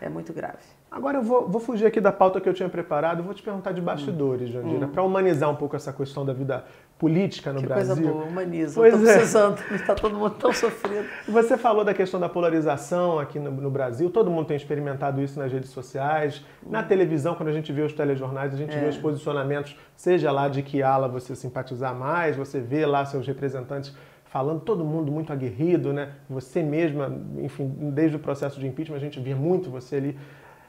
é 0.00 0.08
muito 0.08 0.32
grave. 0.32 0.58
Agora 0.90 1.18
eu 1.18 1.22
vou, 1.22 1.48
vou, 1.48 1.60
fugir 1.60 1.86
aqui 1.86 2.00
da 2.00 2.10
pauta 2.10 2.40
que 2.40 2.48
eu 2.48 2.54
tinha 2.54 2.68
preparado, 2.68 3.22
vou 3.22 3.32
te 3.32 3.42
perguntar 3.42 3.72
de 3.72 3.80
bastidores, 3.80 4.48
hum. 4.48 4.52
Jandira, 4.52 4.86
hum. 4.86 4.90
para 4.90 5.02
humanizar 5.02 5.48
um 5.48 5.54
pouco 5.54 5.76
essa 5.76 5.92
questão 5.92 6.24
da 6.24 6.32
vida 6.32 6.64
política 6.98 7.52
no 7.52 7.60
que 7.60 7.66
Brasil. 7.66 7.94
Coisa 7.94 8.10
boa, 8.10 8.24
humaniza. 8.24 8.74
Pois 8.74 8.94
Estou 8.94 9.08
é. 9.08 9.14
precisando, 9.14 9.60
está 9.72 9.94
todo 9.96 10.16
mundo 10.16 10.34
tão 10.34 10.52
sofrido. 10.52 11.06
Você 11.28 11.56
falou 11.56 11.84
da 11.84 11.94
questão 11.94 12.18
da 12.18 12.28
polarização 12.28 13.18
aqui 13.18 13.38
no, 13.38 13.50
no, 13.50 13.70
Brasil, 13.70 14.10
todo 14.10 14.30
mundo 14.30 14.46
tem 14.46 14.56
experimentado 14.56 15.22
isso 15.22 15.38
nas 15.38 15.52
redes 15.52 15.70
sociais, 15.70 16.44
hum. 16.64 16.70
na 16.70 16.82
televisão, 16.82 17.34
quando 17.34 17.50
a 17.50 17.52
gente 17.52 17.72
vê 17.72 17.82
os 17.82 17.92
telejornais, 17.92 18.52
a 18.52 18.56
gente 18.56 18.74
é. 18.74 18.80
vê 18.80 18.88
os 18.88 18.96
posicionamentos, 18.96 19.76
seja 19.94 20.32
lá 20.32 20.48
de 20.48 20.62
que 20.62 20.82
ala 20.82 21.08
você 21.08 21.36
simpatizar 21.36 21.94
mais, 21.94 22.36
você 22.36 22.58
vê 22.58 22.84
lá 22.84 23.04
seus 23.04 23.26
representantes 23.26 23.94
falando, 24.30 24.60
todo 24.60 24.84
mundo 24.84 25.10
muito 25.10 25.32
aguerrido, 25.32 25.92
né? 25.92 26.12
Você 26.28 26.62
mesma, 26.62 27.12
enfim, 27.38 27.68
desde 27.92 28.16
o 28.16 28.20
processo 28.20 28.58
de 28.60 28.66
impeachment, 28.66 28.96
a 28.96 29.00
gente 29.00 29.18
via 29.18 29.36
muito 29.36 29.68
você 29.68 29.96
ali 29.96 30.18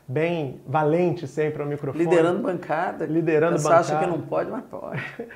bem 0.07 0.59
valente 0.67 1.27
sempre 1.27 1.61
ao 1.61 1.67
microfone. 1.67 2.03
Liderando 2.03 2.41
bancada. 2.41 3.05
Liderando 3.05 3.59
você 3.59 3.63
bancada. 3.63 3.83
Você 3.83 3.93
acha 3.93 4.03
que 4.03 4.09
não 4.09 4.19
pode, 4.21 4.49
mas 4.49 4.63
pode. 4.65 5.01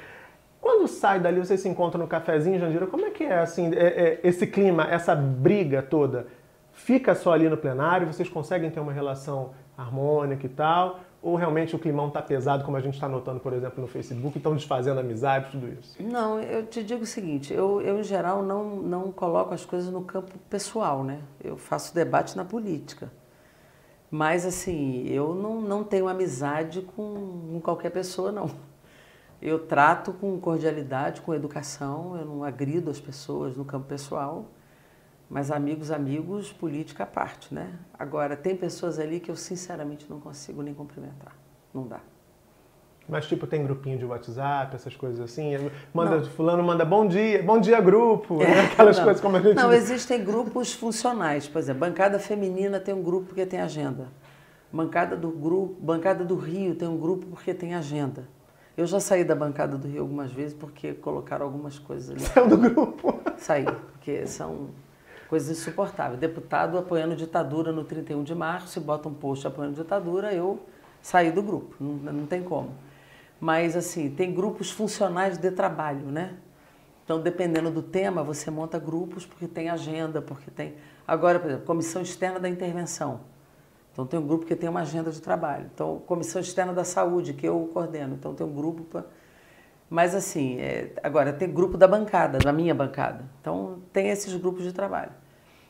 Quando 0.60 0.88
sai 0.88 1.20
dali, 1.20 1.40
você 1.40 1.56
se 1.56 1.70
encontra 1.70 2.00
no 2.00 2.08
cafezinho, 2.08 2.60
Jandira, 2.60 2.88
como 2.88 3.06
é 3.06 3.12
que 3.12 3.24
é, 3.24 3.38
assim, 3.38 3.72
é, 3.76 3.86
é, 3.86 4.20
esse 4.24 4.48
clima, 4.48 4.88
essa 4.90 5.16
briga 5.16 5.84
toda? 5.84 6.26
Fica 6.74 7.14
só 7.14 7.32
ali 7.32 7.48
no 7.48 7.56
plenário, 7.56 8.08
vocês 8.08 8.28
conseguem 8.28 8.72
ter 8.72 8.80
uma 8.80 8.92
relação 8.92 9.52
harmônica 9.78 10.48
e 10.48 10.50
tal? 10.50 11.00
Ou 11.26 11.36
realmente 11.36 11.76
o 11.76 11.80
climão 11.80 12.10
está 12.10 12.22
pesado, 12.22 12.64
como 12.64 12.78
a 12.78 12.80
gente 12.80 12.94
está 12.94 13.10
notando, 13.10 13.40
por 13.40 13.52
exemplo, 13.52 13.82
no 13.82 13.88
Facebook, 13.88 14.38
estão 14.38 14.54
desfazendo 14.54 15.00
amizade, 15.00 15.50
tudo 15.50 15.68
isso? 15.68 15.96
Não, 16.00 16.40
eu 16.40 16.68
te 16.68 16.84
digo 16.84 17.02
o 17.02 17.06
seguinte, 17.08 17.52
eu, 17.52 17.82
eu 17.82 18.00
em 18.00 18.04
geral 18.04 18.44
não, 18.44 18.76
não 18.76 19.12
coloco 19.12 19.52
as 19.52 19.66
coisas 19.66 19.92
no 19.92 20.04
campo 20.04 20.38
pessoal, 20.52 21.04
né? 21.04 21.22
Eu 21.44 21.58
faço 21.58 21.96
debate 21.96 22.38
na 22.38 22.46
política. 22.46 23.12
Mas, 24.12 24.46
assim, 24.46 25.08
eu 25.08 25.34
não, 25.34 25.60
não 25.62 25.84
tenho 25.84 26.08
amizade 26.08 26.84
com, 26.96 27.16
com 27.54 27.60
qualquer 27.60 27.90
pessoa, 27.90 28.32
não. 28.32 28.52
Eu 29.42 29.58
trato 29.66 30.14
com 30.14 30.40
cordialidade, 30.40 31.22
com 31.22 31.34
educação, 31.34 32.16
eu 32.20 32.26
não 32.26 32.44
agrido 32.44 32.92
as 32.92 33.00
pessoas 33.00 33.58
no 33.58 33.66
campo 33.66 33.88
pessoal, 33.88 34.46
mas 35.30 35.50
amigos, 35.52 35.92
amigos, 35.92 36.52
política 36.54 37.04
à 37.04 37.08
parte, 37.08 37.54
né? 37.54 37.74
Agora, 37.98 38.36
tem 38.36 38.56
pessoas 38.56 39.00
ali 39.00 39.20
que 39.20 39.32
eu 39.32 39.36
sinceramente 39.36 40.06
não 40.10 40.20
consigo 40.20 40.62
nem 40.62 40.74
cumprimentar. 40.74 41.36
Não 41.74 41.88
dá. 41.88 42.00
Mas, 43.08 43.28
tipo, 43.28 43.46
tem 43.46 43.64
grupinho 43.64 44.00
de 44.00 44.06
WhatsApp, 44.06 44.76
essas 44.76 44.96
coisas 44.96 45.20
assim? 45.20 45.52
Manda, 45.94 46.24
fulano 46.24 46.64
manda 46.64 46.84
bom 46.84 47.08
dia, 47.08 47.42
bom 47.44 47.60
dia 47.60 47.80
grupo, 47.80 48.42
é, 48.42 48.48
né? 48.48 48.62
aquelas 48.66 48.98
não. 48.98 49.04
coisas 49.04 49.22
como 49.22 49.38
a 49.38 49.42
gente... 49.42 49.56
Não, 49.56 49.72
existem 49.72 50.24
grupos 50.24 50.74
funcionais. 50.74 51.48
Por 51.48 51.60
exemplo, 51.60 51.82
bancada 51.82 52.18
feminina 52.18 52.80
tem 52.80 52.96
um 52.96 53.04
grupo 53.04 53.28
porque 53.28 53.46
tem 53.46 53.62
agenda. 53.62 54.08
Bancada 54.72 55.16
do, 55.16 55.30
grupo, 55.30 55.76
bancada 55.80 56.26
do 56.26 56.36
Rio 56.36 56.74
tem 56.76 56.88
um 56.88 56.98
grupo 56.98 57.28
porque 57.28 57.54
tem 57.54 57.76
agenda. 57.76 58.28
Eu 58.76 58.88
já 58.88 59.00
saí 59.00 59.24
da 59.24 59.36
bancada 59.36 59.78
do 59.78 59.88
Rio 59.88 60.02
algumas 60.02 60.32
vezes 60.32 60.54
porque 60.54 60.94
colocaram 60.94 61.46
algumas 61.46 61.78
coisas 61.78 62.10
ali. 62.10 62.20
Saiu 62.22 62.48
do 62.48 62.58
grupo? 62.58 63.20
Saí, 63.38 63.66
porque 63.66 64.26
são 64.26 64.70
coisas 65.30 65.58
insuportáveis. 65.58 66.20
Deputado 66.20 66.78
apoiando 66.78 67.16
ditadura 67.16 67.72
no 67.72 67.84
31 67.84 68.24
de 68.24 68.36
março, 68.36 68.80
e 68.80 68.82
bota 68.82 69.10
um 69.10 69.14
post 69.14 69.46
apoiando 69.48 69.76
ditadura, 69.76 70.34
eu 70.34 70.60
saí 71.02 71.32
do 71.32 71.42
grupo, 71.42 71.76
não, 71.80 72.14
não 72.14 72.26
tem 72.26 72.44
como. 72.44 72.72
Mas, 73.40 73.76
assim, 73.76 74.10
tem 74.10 74.34
grupos 74.34 74.72
funcionais 74.72 75.38
de 75.38 75.52
trabalho, 75.52 76.06
né? 76.08 76.38
Então, 77.04 77.22
dependendo 77.22 77.70
do 77.70 77.84
tema, 77.84 78.24
você 78.24 78.50
monta 78.50 78.80
grupos 78.80 79.26
porque 79.26 79.48
tem 79.48 79.70
agenda, 79.70 80.22
porque 80.22 80.50
tem. 80.50 80.74
Agora, 81.08 81.40
por 81.40 81.48
exemplo, 81.48 81.66
comissão 81.66 82.02
externa 82.02 82.40
da 82.40 82.50
intervenção. 82.50 83.22
Então, 83.94 84.06
tem 84.08 84.20
um 84.20 84.26
grupo 84.26 84.46
que 84.46 84.56
tem 84.56 84.68
uma 84.68 84.82
agenda 84.82 85.12
de 85.12 85.22
trabalho. 85.22 85.70
Então, 85.74 86.02
comissão 86.08 86.42
externa 86.42 86.74
da 86.74 86.84
saúde, 86.84 87.34
que 87.34 87.48
eu 87.48 87.70
coordeno. 87.72 88.16
Então, 88.16 88.34
tem 88.34 88.46
um 88.46 88.54
grupo 88.54 88.84
para. 88.84 89.06
Mas, 89.90 90.16
assim, 90.16 90.60
é... 90.60 90.92
agora, 91.04 91.32
tem 91.32 91.52
grupo 91.52 91.78
da 91.78 91.88
bancada, 91.88 92.40
da 92.40 92.52
minha 92.52 92.74
bancada. 92.74 93.26
Então, 93.40 93.80
tem 93.94 94.10
esses 94.10 94.36
grupos 94.36 94.64
de 94.64 94.74
trabalho. 94.74 95.12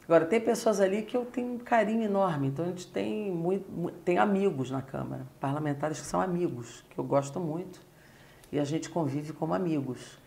Agora, 0.06 0.26
tem 0.26 0.40
pessoas 0.40 0.80
ali 0.80 1.02
que 1.02 1.18
eu 1.18 1.26
tenho 1.26 1.54
um 1.54 1.58
carinho 1.58 2.04
enorme, 2.04 2.48
então 2.48 2.64
a 2.64 2.68
gente 2.68 2.88
tem, 2.88 3.32
muito, 3.32 3.92
tem 4.04 4.20
amigos 4.20 4.70
na 4.70 4.82
Câmara, 4.82 5.26
parlamentares 5.40 6.00
que 6.00 6.06
são 6.06 6.22
amigos, 6.22 6.86
que 6.92 7.00
eu 7.00 7.04
gosto 7.04 7.40
muito, 7.40 7.82
e 8.52 8.60
a 8.60 8.64
gente 8.64 8.88
convive 8.88 9.34
como 9.34 9.56
amigos. 9.56 10.20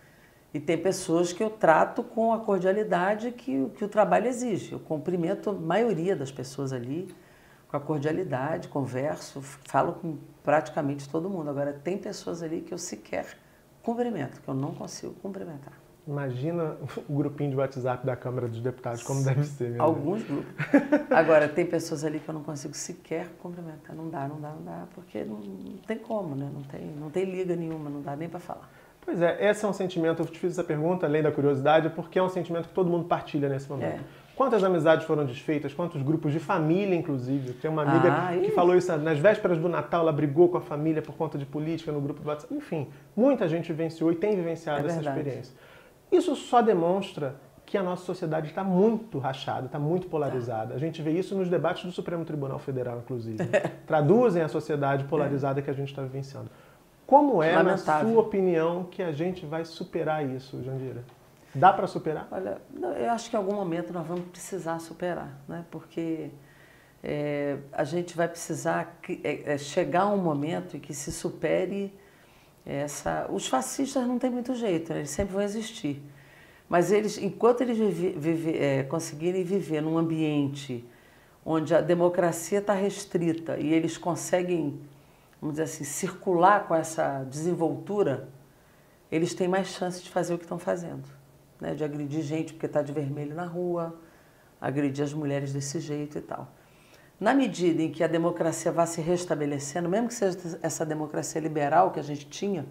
E 0.52 0.58
tem 0.58 0.76
pessoas 0.76 1.32
que 1.32 1.40
eu 1.42 1.50
trato 1.50 2.02
com 2.02 2.32
a 2.32 2.40
cordialidade 2.40 3.30
que, 3.30 3.68
que 3.76 3.84
o 3.84 3.88
trabalho 3.88 4.26
exige. 4.26 4.72
Eu 4.72 4.80
cumprimento 4.80 5.50
a 5.50 5.52
maioria 5.52 6.16
das 6.16 6.32
pessoas 6.32 6.72
ali 6.72 7.14
com 7.68 7.76
a 7.76 7.80
cordialidade, 7.80 8.66
converso, 8.66 9.42
falo 9.42 9.92
com 9.92 10.18
praticamente 10.42 11.08
todo 11.08 11.30
mundo. 11.30 11.50
Agora, 11.50 11.72
tem 11.72 11.98
pessoas 11.98 12.42
ali 12.42 12.62
que 12.62 12.74
eu 12.74 12.78
sequer 12.78 13.36
cumprimento, 13.88 14.42
que 14.42 14.48
eu 14.48 14.52
não 14.52 14.74
consigo 14.74 15.14
cumprimentar. 15.14 15.72
Imagina 16.06 16.76
o 17.08 17.14
grupinho 17.14 17.50
de 17.50 17.56
WhatsApp 17.56 18.04
da 18.04 18.14
Câmara 18.14 18.46
dos 18.46 18.60
Deputados, 18.60 19.02
como 19.02 19.24
deve 19.24 19.44
ser. 19.44 19.80
Alguns 19.80 20.22
grupos. 20.24 20.52
Agora, 21.10 21.48
tem 21.50 21.64
pessoas 21.64 22.04
ali 22.04 22.20
que 22.20 22.28
eu 22.28 22.34
não 22.34 22.42
consigo 22.42 22.74
sequer 22.74 23.28
cumprimentar. 23.40 23.96
Não 23.96 24.10
dá, 24.10 24.28
não 24.28 24.38
dá, 24.40 24.50
não 24.50 24.62
dá, 24.62 24.84
porque 24.94 25.24
não, 25.24 25.36
não 25.36 25.78
tem 25.86 25.96
como, 25.98 26.34
né? 26.34 26.50
Não 26.52 26.62
tem, 26.62 26.86
não 26.98 27.10
tem 27.10 27.24
liga 27.24 27.56
nenhuma, 27.56 27.88
não 27.88 28.02
dá 28.02 28.14
nem 28.14 28.28
para 28.28 28.40
falar. 28.40 28.70
Pois 29.00 29.22
é, 29.22 29.50
esse 29.50 29.64
é 29.64 29.68
um 29.68 29.72
sentimento, 29.72 30.20
eu 30.22 30.26
te 30.26 30.38
fiz 30.38 30.52
essa 30.52 30.64
pergunta, 30.64 31.06
além 31.06 31.22
da 31.22 31.32
curiosidade, 31.32 31.88
porque 31.90 32.18
é 32.18 32.22
um 32.22 32.28
sentimento 32.28 32.68
que 32.68 32.74
todo 32.74 32.90
mundo 32.90 33.06
partilha 33.06 33.48
nesse 33.48 33.70
momento. 33.70 34.02
É. 34.02 34.27
Quantas 34.38 34.62
amizades 34.62 35.04
foram 35.04 35.26
desfeitas, 35.26 35.74
quantos 35.74 36.00
grupos 36.00 36.32
de 36.32 36.38
família, 36.38 36.94
inclusive. 36.94 37.54
Tem 37.54 37.68
uma 37.68 37.82
amiga 37.82 38.08
ah, 38.08 38.38
que 38.38 38.52
falou 38.52 38.76
isso 38.76 38.96
nas 38.98 39.18
vésperas 39.18 39.58
do 39.58 39.68
Natal, 39.68 40.02
ela 40.02 40.12
brigou 40.12 40.48
com 40.48 40.58
a 40.58 40.60
família 40.60 41.02
por 41.02 41.16
conta 41.16 41.36
de 41.36 41.44
política 41.44 41.90
no 41.90 42.00
grupo 42.00 42.22
do 42.22 42.28
WhatsApp. 42.28 42.54
Enfim, 42.54 42.86
muita 43.16 43.48
gente 43.48 43.66
vivenciou 43.72 44.12
e 44.12 44.14
tem 44.14 44.36
vivenciado 44.36 44.86
é 44.86 44.90
essa 44.92 45.00
experiência. 45.00 45.56
Isso 46.12 46.36
só 46.36 46.62
demonstra 46.62 47.34
que 47.66 47.76
a 47.76 47.82
nossa 47.82 48.04
sociedade 48.04 48.46
está 48.46 48.62
muito 48.62 49.18
rachada, 49.18 49.66
está 49.66 49.76
muito 49.76 50.06
polarizada. 50.06 50.72
A 50.72 50.78
gente 50.78 51.02
vê 51.02 51.10
isso 51.10 51.34
nos 51.34 51.48
debates 51.48 51.84
do 51.84 51.90
Supremo 51.90 52.24
Tribunal 52.24 52.60
Federal, 52.60 52.98
inclusive. 52.98 53.38
Traduzem 53.88 54.40
a 54.40 54.48
sociedade 54.48 55.02
polarizada 55.02 55.60
que 55.60 55.68
a 55.68 55.74
gente 55.74 55.88
está 55.88 56.02
vivenciando. 56.02 56.48
Como 57.04 57.42
é, 57.42 57.56
Lamentável. 57.56 58.06
na 58.06 58.14
sua 58.14 58.22
opinião, 58.22 58.84
que 58.84 59.02
a 59.02 59.10
gente 59.10 59.44
vai 59.44 59.64
superar 59.64 60.24
isso, 60.24 60.62
Jandira? 60.62 61.02
Dá 61.54 61.72
para 61.72 61.86
superar? 61.86 62.28
Olha, 62.30 62.60
eu 62.98 63.10
acho 63.10 63.30
que 63.30 63.36
em 63.36 63.38
algum 63.38 63.54
momento 63.54 63.92
nós 63.92 64.06
vamos 64.06 64.26
precisar 64.28 64.78
superar, 64.78 65.40
né? 65.48 65.64
porque 65.70 66.30
é, 67.02 67.58
a 67.72 67.84
gente 67.84 68.16
vai 68.16 68.28
precisar 68.28 68.98
que, 69.02 69.20
é, 69.24 69.54
é, 69.54 69.58
chegar 69.58 70.02
a 70.02 70.08
um 70.08 70.18
momento 70.18 70.76
em 70.76 70.80
que 70.80 70.92
se 70.92 71.10
supere 71.10 71.92
essa. 72.66 73.26
Os 73.30 73.46
fascistas 73.46 74.06
não 74.06 74.18
tem 74.18 74.30
muito 74.30 74.54
jeito, 74.54 74.92
né? 74.92 75.00
eles 75.00 75.10
sempre 75.10 75.32
vão 75.32 75.42
existir. 75.42 76.02
Mas 76.68 76.92
eles, 76.92 77.16
enquanto 77.16 77.62
eles 77.62 77.78
vive, 77.78 78.10
vive, 78.10 78.58
é, 78.58 78.82
conseguirem 78.82 79.42
viver 79.42 79.80
num 79.80 79.96
ambiente 79.96 80.86
onde 81.44 81.74
a 81.74 81.80
democracia 81.80 82.58
está 82.58 82.74
restrita 82.74 83.58
e 83.58 83.72
eles 83.72 83.96
conseguem, 83.96 84.78
vamos 85.40 85.54
dizer 85.54 85.62
assim, 85.62 85.84
circular 85.84 86.68
com 86.68 86.74
essa 86.74 87.24
desenvoltura, 87.24 88.28
eles 89.10 89.32
têm 89.32 89.48
mais 89.48 89.68
chance 89.68 90.02
de 90.02 90.10
fazer 90.10 90.34
o 90.34 90.38
que 90.38 90.44
estão 90.44 90.58
fazendo, 90.58 91.08
né? 91.60 91.74
de 91.74 91.84
agredir 91.84 92.22
gente 92.22 92.52
porque 92.52 92.66
está 92.66 92.82
de 92.82 92.92
vermelho 92.92 93.34
na 93.34 93.44
rua, 93.44 93.98
agredir 94.60 95.04
as 95.04 95.12
mulheres 95.12 95.52
desse 95.52 95.80
jeito 95.80 96.18
e 96.18 96.20
tal. 96.20 96.48
Na 97.20 97.34
medida 97.34 97.82
em 97.82 97.90
que 97.90 98.04
a 98.04 98.06
democracia 98.06 98.70
vá 98.70 98.86
se 98.86 99.00
restabelecendo, 99.00 99.88
mesmo 99.88 100.08
que 100.08 100.14
seja 100.14 100.58
essa 100.62 100.86
democracia 100.86 101.40
liberal 101.40 101.90
que 101.90 101.98
a 101.98 102.02
gente 102.02 102.26
tinha, 102.28 102.64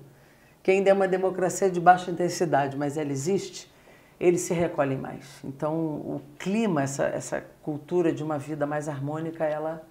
que 0.63 0.72
ainda 0.72 0.89
é 0.89 0.94
uma 0.94 1.08
democracia 1.08 1.70
de 1.70 1.79
baixa 1.79 2.12
intensidade, 2.12 2.77
mas 2.77 2.98
ela 2.98 3.12
existe, 3.12 3.72
eles 4.20 4.41
se 4.41 4.53
recolhem 4.53 4.98
mais. 4.98 5.39
Então, 5.44 5.75
o 5.75 6.22
clima, 6.39 6.84
essa, 6.84 7.06
essa 7.06 7.44
cultura 7.62 8.12
de 8.12 8.24
uma 8.24 8.38
vida 8.38 8.65
mais 8.65 8.88
harmônica, 8.88 9.44
ela, 9.44 9.86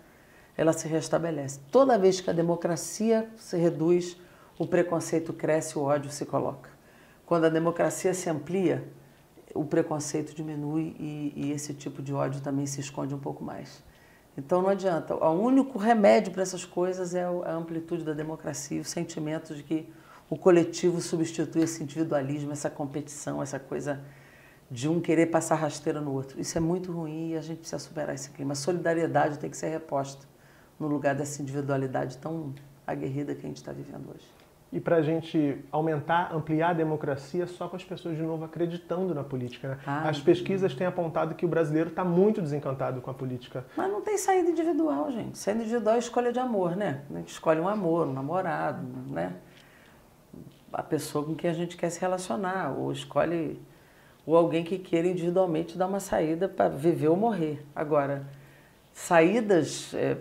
ela 0.56 0.72
se 0.72 0.88
restabelece. 0.88 1.60
Toda 1.70 1.98
vez 1.98 2.20
que 2.20 2.30
a 2.30 2.32
democracia 2.32 3.28
se 3.36 3.58
reduz, 3.58 4.18
o 4.58 4.66
preconceito 4.66 5.32
cresce, 5.34 5.78
o 5.78 5.82
ódio 5.82 6.10
se 6.10 6.24
coloca. 6.24 6.75
Quando 7.26 7.46
a 7.46 7.48
democracia 7.48 8.14
se 8.14 8.30
amplia, 8.30 8.86
o 9.52 9.64
preconceito 9.64 10.32
diminui 10.32 10.94
e, 10.96 11.32
e 11.34 11.50
esse 11.50 11.74
tipo 11.74 12.00
de 12.00 12.14
ódio 12.14 12.40
também 12.40 12.66
se 12.66 12.80
esconde 12.80 13.12
um 13.12 13.18
pouco 13.18 13.42
mais. 13.42 13.82
Então 14.38 14.62
não 14.62 14.68
adianta. 14.68 15.16
O 15.16 15.30
único 15.32 15.76
remédio 15.76 16.32
para 16.32 16.42
essas 16.42 16.64
coisas 16.64 17.16
é 17.16 17.24
a 17.24 17.52
amplitude 17.52 18.04
da 18.04 18.12
democracia, 18.12 18.80
o 18.80 18.84
sentimento 18.84 19.56
de 19.56 19.64
que 19.64 19.92
o 20.30 20.38
coletivo 20.38 21.00
substitui 21.00 21.62
esse 21.62 21.82
individualismo, 21.82 22.52
essa 22.52 22.70
competição, 22.70 23.42
essa 23.42 23.58
coisa 23.58 24.00
de 24.70 24.88
um 24.88 25.00
querer 25.00 25.26
passar 25.26 25.56
rasteira 25.56 26.00
no 26.00 26.12
outro. 26.12 26.40
Isso 26.40 26.56
é 26.56 26.60
muito 26.60 26.92
ruim 26.92 27.30
e 27.32 27.36
a 27.36 27.40
gente 27.40 27.58
precisa 27.58 27.80
superar 27.80 28.14
esse 28.14 28.30
clima. 28.30 28.52
A 28.52 28.56
solidariedade 28.56 29.40
tem 29.40 29.50
que 29.50 29.56
ser 29.56 29.68
reposta 29.68 30.26
no 30.78 30.86
lugar 30.86 31.16
dessa 31.16 31.42
individualidade 31.42 32.18
tão 32.18 32.54
aguerrida 32.86 33.34
que 33.34 33.44
a 33.44 33.48
gente 33.48 33.56
está 33.56 33.72
vivendo 33.72 34.10
hoje 34.14 34.35
e 34.72 34.80
para 34.80 34.96
a 34.96 35.02
gente 35.02 35.64
aumentar, 35.70 36.34
ampliar 36.34 36.70
a 36.70 36.72
democracia 36.72 37.46
só 37.46 37.68
com 37.68 37.76
as 37.76 37.84
pessoas 37.84 38.16
de 38.16 38.22
novo 38.22 38.44
acreditando 38.44 39.14
na 39.14 39.22
política. 39.22 39.68
Né? 39.68 39.78
Ah, 39.86 40.08
as 40.08 40.20
pesquisas 40.20 40.74
têm 40.74 40.86
apontado 40.86 41.34
que 41.34 41.46
o 41.46 41.48
brasileiro 41.48 41.90
está 41.90 42.04
muito 42.04 42.42
desencantado 42.42 43.00
com 43.00 43.10
a 43.10 43.14
política. 43.14 43.64
Mas 43.76 43.90
não 43.90 44.02
tem 44.02 44.18
saída 44.18 44.50
individual, 44.50 45.10
gente. 45.12 45.38
Saída 45.38 45.62
individual 45.62 45.94
é 45.94 45.98
escolha 45.98 46.32
de 46.32 46.40
amor, 46.40 46.76
né? 46.76 47.02
A 47.10 47.18
gente 47.18 47.30
escolhe 47.30 47.60
um 47.60 47.68
amor, 47.68 48.08
um 48.08 48.12
namorado, 48.12 48.82
né? 49.08 49.34
A 50.72 50.82
pessoa 50.82 51.24
com 51.24 51.34
quem 51.34 51.48
a 51.48 51.54
gente 51.54 51.76
quer 51.76 51.88
se 51.88 52.00
relacionar, 52.00 52.76
ou 52.76 52.90
escolhe 52.90 53.60
ou 54.26 54.36
alguém 54.36 54.64
que 54.64 54.76
queira 54.78 55.06
individualmente 55.06 55.78
dar 55.78 55.86
uma 55.86 56.00
saída 56.00 56.48
para 56.48 56.68
viver 56.68 57.08
ou 57.08 57.16
morrer. 57.16 57.64
Agora, 57.74 58.26
saídas 58.92 59.94
é, 59.94 60.16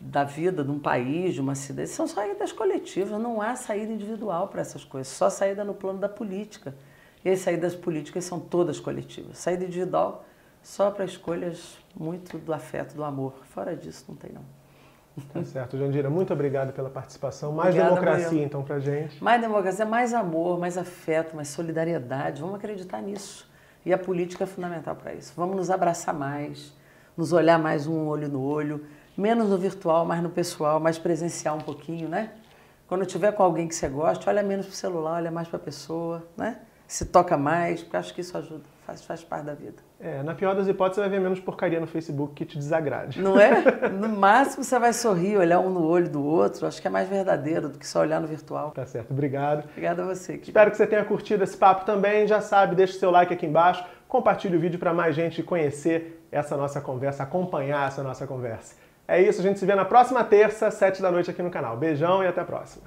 da 0.00 0.24
vida 0.24 0.62
de 0.62 0.70
um 0.70 0.78
país, 0.78 1.34
de 1.34 1.40
uma 1.40 1.54
cidade, 1.54 1.88
são 1.88 2.06
saídas 2.06 2.52
coletivas, 2.52 3.18
não 3.20 3.40
há 3.40 3.56
saída 3.56 3.92
individual 3.92 4.48
para 4.48 4.60
essas 4.60 4.84
coisas, 4.84 5.08
só 5.12 5.30
saída 5.30 5.64
no 5.64 5.74
plano 5.74 5.98
da 5.98 6.08
política. 6.08 6.74
E 7.24 7.30
as 7.30 7.40
saídas 7.40 7.74
políticas 7.74 8.24
são 8.24 8.38
todas 8.38 8.78
coletivas. 8.78 9.38
Saída 9.38 9.64
individual 9.64 10.24
só 10.62 10.90
para 10.90 11.04
escolhas 11.04 11.78
muito 11.94 12.38
do 12.38 12.52
afeto, 12.52 12.94
do 12.94 13.02
amor. 13.02 13.34
Fora 13.44 13.74
disso, 13.74 14.04
não 14.08 14.16
tem 14.16 14.32
não. 14.32 14.42
Tá 15.32 15.42
certo, 15.44 15.78
Jandira. 15.78 16.10
Muito 16.10 16.32
obrigado 16.32 16.72
pela 16.72 16.90
participação. 16.90 17.50
Mais 17.52 17.70
Obrigada, 17.70 17.94
democracia, 17.94 18.26
Maria. 18.26 18.44
então, 18.44 18.62
para 18.62 18.78
gente. 18.78 19.22
Mais 19.24 19.40
democracia, 19.40 19.86
mais 19.86 20.12
amor, 20.12 20.58
mais 20.58 20.76
afeto, 20.76 21.34
mais 21.34 21.48
solidariedade. 21.48 22.42
Vamos 22.42 22.56
acreditar 22.56 23.00
nisso. 23.00 23.48
E 23.84 23.92
a 23.92 23.98
política 23.98 24.44
é 24.44 24.46
fundamental 24.46 24.94
para 24.94 25.14
isso. 25.14 25.32
Vamos 25.36 25.56
nos 25.56 25.70
abraçar 25.70 26.14
mais, 26.14 26.74
nos 27.16 27.32
olhar 27.32 27.58
mais 27.58 27.86
um 27.86 28.06
olho 28.06 28.28
no 28.28 28.42
olho, 28.42 28.84
menos 29.16 29.48
no 29.48 29.56
virtual, 29.56 30.04
mais 30.04 30.22
no 30.22 30.30
pessoal, 30.30 30.78
mais 30.78 30.98
presencial 30.98 31.56
um 31.56 31.60
pouquinho, 31.60 32.08
né? 32.08 32.30
Quando 32.86 33.04
tiver 33.04 33.32
com 33.32 33.42
alguém 33.42 33.66
que 33.66 33.74
você 33.74 33.88
gosta, 33.88 34.30
olha 34.30 34.42
menos 34.42 34.66
para 34.66 34.72
o 34.72 34.76
celular, 34.76 35.14
olha 35.14 35.30
mais 35.30 35.48
para 35.48 35.56
a 35.56 35.60
pessoa, 35.60 36.22
né? 36.36 36.58
Se 36.86 37.06
toca 37.06 37.36
mais, 37.36 37.82
porque 37.82 37.96
acho 37.96 38.14
que 38.14 38.20
isso 38.20 38.38
ajuda, 38.38 38.62
faz, 38.86 39.04
faz 39.04 39.24
parte 39.24 39.46
da 39.46 39.54
vida. 39.54 39.82
É, 39.98 40.22
na 40.22 40.34
pior 40.34 40.54
das 40.54 40.68
hipóteses, 40.68 40.96
você 40.96 41.00
vai 41.00 41.08
ver 41.08 41.20
menos 41.20 41.40
porcaria 41.40 41.80
no 41.80 41.86
Facebook 41.86 42.34
que 42.34 42.44
te 42.44 42.56
desagrade. 42.56 43.20
Não 43.20 43.40
é? 43.40 43.64
No 43.90 44.08
máximo 44.08 44.62
você 44.62 44.78
vai 44.78 44.92
sorrir, 44.92 45.36
olhar 45.36 45.58
um 45.58 45.70
no 45.70 45.84
olho 45.84 46.08
do 46.08 46.22
outro. 46.22 46.66
Acho 46.66 46.80
que 46.80 46.86
é 46.86 46.90
mais 46.90 47.08
verdadeiro 47.08 47.70
do 47.70 47.78
que 47.78 47.86
só 47.86 48.00
olhar 48.00 48.20
no 48.20 48.28
virtual. 48.28 48.70
Tá 48.70 48.86
certo, 48.86 49.10
obrigado. 49.10 49.64
Obrigada 49.70 50.02
a 50.02 50.06
você. 50.06 50.34
Querido. 50.34 50.50
Espero 50.50 50.70
que 50.70 50.76
você 50.76 50.86
tenha 50.86 51.04
curtido 51.04 51.42
esse 51.42 51.56
papo 51.56 51.84
também. 51.84 52.28
Já 52.28 52.40
sabe, 52.40 52.76
deixa 52.76 52.96
o 52.96 53.00
seu 53.00 53.10
like 53.10 53.32
aqui 53.32 53.46
embaixo, 53.46 53.84
compartilhe 54.06 54.56
o 54.56 54.60
vídeo 54.60 54.78
para 54.78 54.92
mais 54.92 55.16
gente 55.16 55.42
conhecer 55.42 56.24
essa 56.30 56.56
nossa 56.56 56.80
conversa, 56.80 57.22
acompanhar 57.22 57.88
essa 57.88 58.02
nossa 58.02 58.26
conversa. 58.26 58.76
É 59.08 59.22
isso, 59.22 59.40
a 59.40 59.42
gente 59.42 59.58
se 59.58 59.66
vê 59.66 59.74
na 59.74 59.84
próxima 59.84 60.24
terça, 60.24 60.70
sete 60.70 61.00
da 61.00 61.12
noite 61.12 61.30
aqui 61.30 61.42
no 61.42 61.50
canal. 61.50 61.76
Beijão 61.76 62.24
e 62.24 62.26
até 62.26 62.40
a 62.40 62.44
próxima. 62.44 62.84